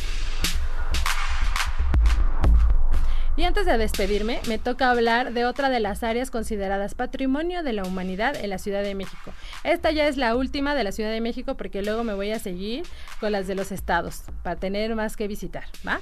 Y 3.40 3.46
antes 3.46 3.66
de 3.66 3.78
despedirme, 3.78 4.42
me 4.50 4.58
toca 4.58 4.92
hablar 4.92 5.32
de 5.32 5.46
otra 5.46 5.70
de 5.70 5.80
las 5.80 6.04
áreas 6.04 6.30
consideradas 6.30 6.94
patrimonio 6.94 7.64
de 7.64 7.72
la 7.72 7.84
humanidad 7.84 8.36
en 8.36 8.50
la 8.50 8.58
Ciudad 8.58 8.84
de 8.84 8.96
México. 8.96 9.32
Esta 9.64 9.92
ya 9.92 10.10
es 10.10 10.18
la 10.18 10.36
última 10.36 10.76
de 10.76 10.84
la 10.84 10.92
Ciudad 10.92 11.10
de 11.10 11.22
México 11.22 11.56
porque 11.56 11.82
luego 11.82 12.04
me 12.04 12.14
voy 12.14 12.32
a 12.32 12.40
seguir 12.40 12.84
con 13.22 13.32
las 13.32 13.48
de 13.48 13.56
los 13.56 13.72
estados 13.72 14.24
para 14.44 14.58
tener 14.58 14.94
más 14.94 15.16
que 15.16 15.30
visitar, 15.30 15.64
¿va? 15.88 16.02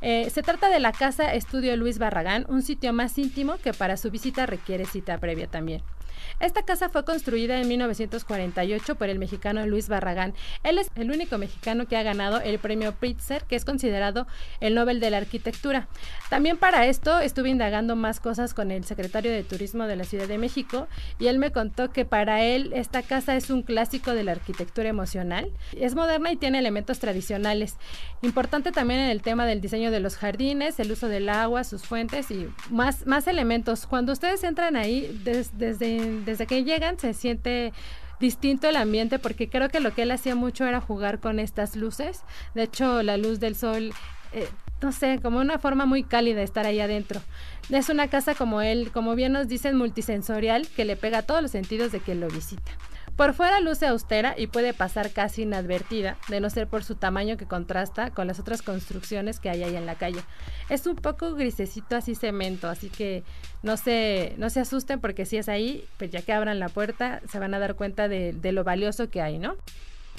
Eh, 0.00 0.30
se 0.30 0.40
trata 0.40 0.70
de 0.70 0.80
la 0.80 0.92
Casa 0.92 1.34
Estudio 1.34 1.76
Luis 1.76 1.98
Barragán, 1.98 2.46
un 2.48 2.62
sitio 2.62 2.94
más 2.94 3.18
íntimo 3.18 3.58
que 3.58 3.74
para 3.74 3.98
su 3.98 4.10
visita 4.10 4.46
requiere 4.46 4.86
cita 4.86 5.18
previa 5.18 5.46
también. 5.46 5.82
Esta 6.40 6.62
casa 6.62 6.88
fue 6.88 7.04
construida 7.04 7.60
en 7.60 7.68
1948 7.68 8.94
por 8.96 9.08
el 9.08 9.18
mexicano 9.18 9.66
Luis 9.66 9.88
Barragán. 9.88 10.34
Él 10.64 10.78
es 10.78 10.90
el 10.94 11.10
único 11.10 11.38
mexicano 11.38 11.86
que 11.86 11.96
ha 11.96 12.02
ganado 12.02 12.40
el 12.40 12.58
premio 12.58 12.92
Pritzker, 12.92 13.44
que 13.44 13.56
es 13.56 13.64
considerado 13.64 14.26
el 14.60 14.74
Nobel 14.74 15.00
de 15.00 15.10
la 15.10 15.18
Arquitectura. 15.18 15.88
También 16.30 16.56
para 16.56 16.86
esto 16.86 17.20
estuve 17.20 17.48
indagando 17.48 17.96
más 17.96 18.20
cosas 18.20 18.54
con 18.54 18.70
el 18.70 18.84
secretario 18.84 19.30
de 19.30 19.44
Turismo 19.44 19.86
de 19.86 19.96
la 19.96 20.04
Ciudad 20.04 20.28
de 20.28 20.38
México 20.38 20.88
y 21.18 21.26
él 21.26 21.38
me 21.38 21.52
contó 21.52 21.90
que 21.90 22.04
para 22.04 22.42
él 22.42 22.72
esta 22.74 23.02
casa 23.02 23.36
es 23.36 23.50
un 23.50 23.62
clásico 23.62 24.12
de 24.12 24.24
la 24.24 24.32
arquitectura 24.32 24.88
emocional. 24.88 25.50
Es 25.76 25.94
moderna 25.94 26.32
y 26.32 26.36
tiene 26.36 26.58
elementos 26.58 26.98
tradicionales. 26.98 27.76
Importante 28.22 28.72
también 28.72 29.00
en 29.00 29.10
el 29.10 29.22
tema 29.22 29.46
del 29.46 29.60
diseño 29.60 29.90
de 29.90 30.00
los 30.00 30.16
jardines, 30.16 30.78
el 30.80 30.92
uso 30.92 31.08
del 31.08 31.28
agua, 31.28 31.64
sus 31.64 31.82
fuentes 31.82 32.30
y 32.30 32.48
más, 32.70 33.06
más 33.06 33.26
elementos. 33.26 33.86
Cuando 33.86 34.12
ustedes 34.12 34.42
entran 34.44 34.76
ahí 34.76 35.20
desde 35.24 36.07
desde 36.24 36.46
que 36.46 36.64
llegan 36.64 36.98
se 36.98 37.14
siente 37.14 37.72
distinto 38.20 38.68
el 38.68 38.76
ambiente 38.76 39.18
porque 39.18 39.48
creo 39.48 39.68
que 39.68 39.80
lo 39.80 39.94
que 39.94 40.02
él 40.02 40.10
hacía 40.10 40.34
mucho 40.34 40.66
era 40.66 40.80
jugar 40.80 41.20
con 41.20 41.38
estas 41.38 41.76
luces. 41.76 42.22
De 42.54 42.64
hecho, 42.64 43.02
la 43.02 43.16
luz 43.16 43.40
del 43.40 43.54
sol, 43.54 43.92
eh, 44.32 44.48
no 44.82 44.92
sé, 44.92 45.20
como 45.22 45.38
una 45.38 45.58
forma 45.58 45.86
muy 45.86 46.02
cálida 46.02 46.38
de 46.38 46.44
estar 46.44 46.66
ahí 46.66 46.80
adentro. 46.80 47.20
Es 47.70 47.88
una 47.88 48.08
casa 48.08 48.34
como 48.34 48.60
él, 48.62 48.90
como 48.92 49.14
bien 49.14 49.32
nos 49.32 49.48
dicen, 49.48 49.76
multisensorial 49.76 50.66
que 50.68 50.84
le 50.84 50.96
pega 50.96 51.18
a 51.18 51.22
todos 51.22 51.42
los 51.42 51.50
sentidos 51.50 51.92
de 51.92 52.00
quien 52.00 52.20
lo 52.20 52.28
visita. 52.28 52.72
Por 53.18 53.34
fuera 53.34 53.58
luce 53.58 53.84
austera 53.88 54.36
y 54.38 54.46
puede 54.46 54.72
pasar 54.72 55.10
casi 55.10 55.42
inadvertida, 55.42 56.16
de 56.28 56.38
no 56.38 56.50
ser 56.50 56.68
por 56.68 56.84
su 56.84 56.94
tamaño 56.94 57.36
que 57.36 57.46
contrasta 57.46 58.10
con 58.10 58.28
las 58.28 58.38
otras 58.38 58.62
construcciones 58.62 59.40
que 59.40 59.50
hay 59.50 59.64
ahí 59.64 59.74
en 59.74 59.86
la 59.86 59.96
calle. 59.96 60.20
Es 60.68 60.86
un 60.86 60.94
poco 60.94 61.34
grisecito 61.34 61.96
así 61.96 62.14
cemento, 62.14 62.68
así 62.68 62.90
que 62.90 63.24
no 63.64 63.76
se, 63.76 64.34
no 64.38 64.50
se 64.50 64.60
asusten 64.60 65.00
porque 65.00 65.26
si 65.26 65.36
es 65.36 65.48
ahí, 65.48 65.84
pues 65.96 66.12
ya 66.12 66.22
que 66.22 66.32
abran 66.32 66.60
la 66.60 66.68
puerta 66.68 67.20
se 67.28 67.40
van 67.40 67.54
a 67.54 67.58
dar 67.58 67.74
cuenta 67.74 68.06
de, 68.06 68.34
de 68.34 68.52
lo 68.52 68.62
valioso 68.62 69.10
que 69.10 69.20
hay, 69.20 69.38
¿no? 69.38 69.56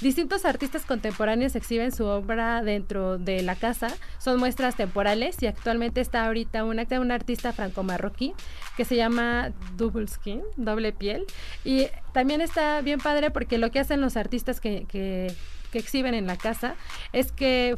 Distintos 0.01 0.45
artistas 0.45 0.85
contemporáneos 0.85 1.55
exhiben 1.55 1.91
su 1.91 2.05
obra 2.05 2.63
dentro 2.63 3.17
de 3.17 3.41
la 3.41 3.55
casa. 3.55 3.89
Son 4.17 4.39
muestras 4.39 4.75
temporales 4.75 5.41
y 5.41 5.47
actualmente 5.47 5.99
está 5.99 6.25
ahorita 6.25 6.63
una 6.63 6.85
de 6.85 6.99
un 6.99 7.11
artista 7.11 7.51
franco-marroquí 7.51 8.33
que 8.77 8.85
se 8.85 8.95
llama 8.95 9.51
Double 9.75 10.07
Skin, 10.07 10.41
doble 10.55 10.93
piel. 10.93 11.25
Y 11.65 11.87
también 12.13 12.39
está 12.39 12.79
bien 12.81 12.99
padre 12.99 13.29
porque 13.29 13.57
lo 13.57 13.71
que 13.71 13.79
hacen 13.79 13.99
los 13.99 14.15
artistas 14.15 14.61
que, 14.61 14.85
que, 14.85 15.33
que 15.71 15.79
exhiben 15.79 16.13
en 16.13 16.27
la 16.27 16.37
casa 16.37 16.75
es 17.11 17.33
que 17.33 17.75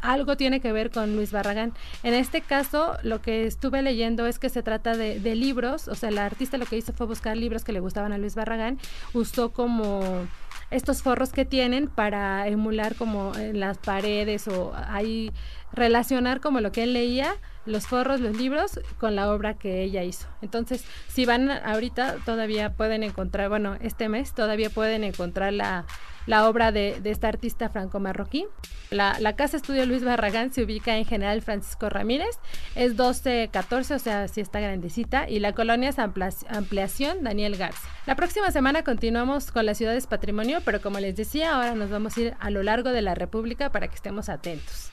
algo 0.00 0.36
tiene 0.36 0.60
que 0.60 0.70
ver 0.70 0.90
con 0.90 1.16
Luis 1.16 1.32
Barragán. 1.32 1.72
En 2.02 2.14
este 2.14 2.40
caso, 2.40 2.96
lo 3.02 3.20
que 3.20 3.46
estuve 3.46 3.82
leyendo 3.82 4.26
es 4.26 4.38
que 4.38 4.50
se 4.50 4.62
trata 4.62 4.96
de, 4.96 5.18
de, 5.18 5.34
libros, 5.34 5.88
o 5.88 5.94
sea, 5.94 6.10
la 6.10 6.26
artista 6.26 6.58
lo 6.58 6.66
que 6.66 6.76
hizo 6.76 6.92
fue 6.92 7.06
buscar 7.06 7.36
libros 7.36 7.64
que 7.64 7.72
le 7.72 7.80
gustaban 7.80 8.12
a 8.12 8.18
Luis 8.18 8.34
Barragán, 8.34 8.78
usó 9.14 9.52
como 9.52 10.26
estos 10.74 11.02
forros 11.02 11.30
que 11.30 11.44
tienen 11.44 11.88
para 11.88 12.46
emular 12.48 12.96
como 12.96 13.34
en 13.36 13.60
las 13.60 13.78
paredes 13.78 14.48
o 14.48 14.72
ahí 14.74 15.32
relacionar 15.72 16.40
como 16.40 16.60
lo 16.60 16.72
que 16.72 16.82
él 16.82 16.92
leía, 16.92 17.34
los 17.64 17.86
forros, 17.86 18.20
los 18.20 18.36
libros, 18.36 18.80
con 18.98 19.16
la 19.16 19.32
obra 19.32 19.54
que 19.54 19.82
ella 19.82 20.02
hizo. 20.02 20.26
Entonces, 20.42 20.84
si 21.08 21.24
van 21.26 21.50
ahorita, 21.50 22.16
todavía 22.24 22.74
pueden 22.74 23.02
encontrar, 23.02 23.48
bueno, 23.48 23.76
este 23.80 24.08
mes 24.08 24.34
todavía 24.34 24.70
pueden 24.70 25.04
encontrar 25.04 25.52
la, 25.52 25.86
la 26.26 26.48
obra 26.48 26.72
de, 26.72 27.00
de, 27.00 27.10
esta 27.10 27.28
artista 27.28 27.68
franco-marroquí. 27.68 28.46
La, 28.90 29.18
la, 29.20 29.36
Casa 29.36 29.56
Estudio 29.56 29.86
Luis 29.86 30.04
Barragán 30.04 30.52
se 30.52 30.62
ubica 30.62 30.96
en 30.96 31.04
General 31.04 31.40
Francisco 31.42 31.88
Ramírez, 31.88 32.38
es 32.74 32.90
1214, 32.90 33.94
o 33.94 33.98
sea, 33.98 34.28
sí 34.28 34.40
está 34.40 34.60
grandecita, 34.60 35.28
y 35.28 35.40
la 35.40 35.52
colonia 35.52 35.90
es 35.90 35.98
Ampliación 35.98 37.22
Daniel 37.24 37.56
Garza. 37.56 37.88
La 38.06 38.16
próxima 38.16 38.50
semana 38.50 38.84
continuamos 38.84 39.50
con 39.50 39.66
las 39.66 39.78
ciudades 39.78 40.06
patrimonio, 40.06 40.60
pero 40.64 40.80
como 40.80 41.00
les 41.00 41.16
decía, 41.16 41.54
ahora 41.54 41.74
nos 41.74 41.90
vamos 41.90 42.16
a 42.16 42.20
ir 42.20 42.34
a 42.38 42.50
lo 42.50 42.62
largo 42.62 42.90
de 42.90 43.02
la 43.02 43.14
República 43.14 43.70
para 43.70 43.88
que 43.88 43.94
estemos 43.94 44.28
atentos. 44.28 44.90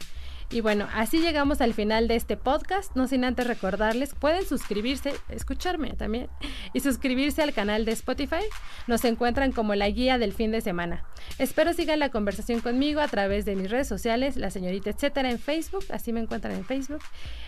Y 0.52 0.60
bueno, 0.60 0.90
así 0.94 1.20
llegamos 1.22 1.62
al 1.62 1.74
final 1.74 2.10
de 2.10 2.18
este 2.18 2.36
podcast. 2.36 2.94
No 2.94 3.08
sin 3.08 3.24
antes 3.24 3.48
recordarles, 3.48 4.14
pueden 4.14 4.46
suscribirse, 4.46 5.14
escucharme 5.30 5.94
también, 5.94 6.28
y 6.74 6.82
suscribirse 6.82 7.42
al 7.42 7.54
canal 7.54 7.86
de 7.86 7.94
Spotify. 7.94 8.44
Nos 8.86 9.06
encuentran 9.06 9.54
como 9.54 9.76
la 9.76 9.90
guía 9.90 10.18
del 10.18 10.34
fin 10.34 10.52
de 10.52 10.60
semana. 10.60 11.06
Espero 11.38 11.72
sigan 11.72 12.00
la 12.00 12.10
conversación 12.10 12.60
conmigo 12.60 13.00
a 13.00 13.08
través 13.08 13.46
de 13.46 13.56
mis 13.56 13.72
redes 13.72 13.88
sociales, 13.88 14.36
la 14.36 14.52
señorita 14.52 14.90
etcétera, 14.90 15.32
en 15.32 15.40
Facebook, 15.40 15.86
así 15.90 16.12
me 16.12 16.20
encuentran 16.20 16.54
en 16.54 16.66
Facebook. 16.66 17.02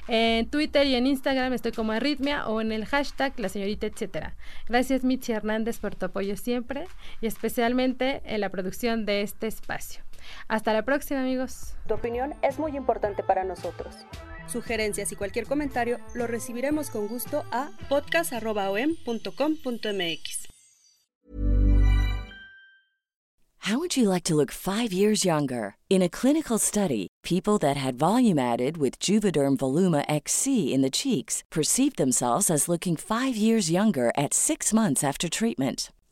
En 0.08 0.50
Twitter 0.50 0.88
y 0.88 0.96
en 0.96 1.06
Instagram 1.06 1.52
estoy 1.52 1.74
como 1.74 1.92
Arritmia 1.92 2.48
o 2.48 2.62
en 2.62 2.72
el 2.72 2.86
hashtag 2.86 3.38
la 3.38 3.50
señorita 3.50 3.86
etcétera. 3.86 4.36
Gracias 4.70 5.04
Michi 5.04 5.34
Hernández 5.34 5.80
por 5.80 5.96
tu 5.96 6.06
apoyo 6.06 6.38
siempre 6.38 6.88
y 7.20 7.28
especialmente 7.28 8.22
en 8.26 8.40
la 8.40 8.50
producción 8.50 9.06
de 9.06 9.24
este 9.24 9.48
espacio. 9.48 10.04
Hasta 10.48 10.74
la 10.74 10.84
próxima, 10.84 11.22
amigos. 11.22 11.76
Tu 11.88 11.94
opinión 11.94 12.34
es 12.42 12.60
muy 12.60 12.76
importante 12.76 13.24
para 13.24 13.44
nosotros. 13.44 13.96
Sugerencias 14.48 15.12
y 15.12 15.16
cualquier 15.16 15.48
comentario 15.48 16.00
lo 16.14 16.28
recibiremos 16.28 16.90
con 16.90 17.08
gusto 17.08 17.46
a 17.52 17.70
podcast.om.com.mx. 17.90 20.44
How 23.68 23.80
would 23.80 23.96
you 23.96 24.10
like 24.10 24.26
to 24.26 24.36
look 24.36 24.52
five 24.52 24.92
years 24.92 25.24
younger? 25.24 25.78
In 25.90 26.02
a 26.02 26.10
clinical 26.10 26.60
study, 26.60 27.08
people 27.24 27.58
that 27.60 27.78
had 27.78 27.98
volume 27.98 28.38
added 28.38 28.76
with 28.76 29.00
Juvederm 29.00 29.56
Voluma 29.56 30.04
XC 30.10 30.74
in 30.74 30.82
the 30.82 30.90
cheeks 30.90 31.46
perceived 31.50 31.96
themselves 31.96 32.52
as 32.52 32.68
looking 32.68 32.98
five 32.98 33.38
years 33.38 33.72
younger 33.72 34.12
at 34.18 34.34
six 34.34 34.74
months 34.74 35.02
after 35.02 35.30
treatment. 35.30 35.94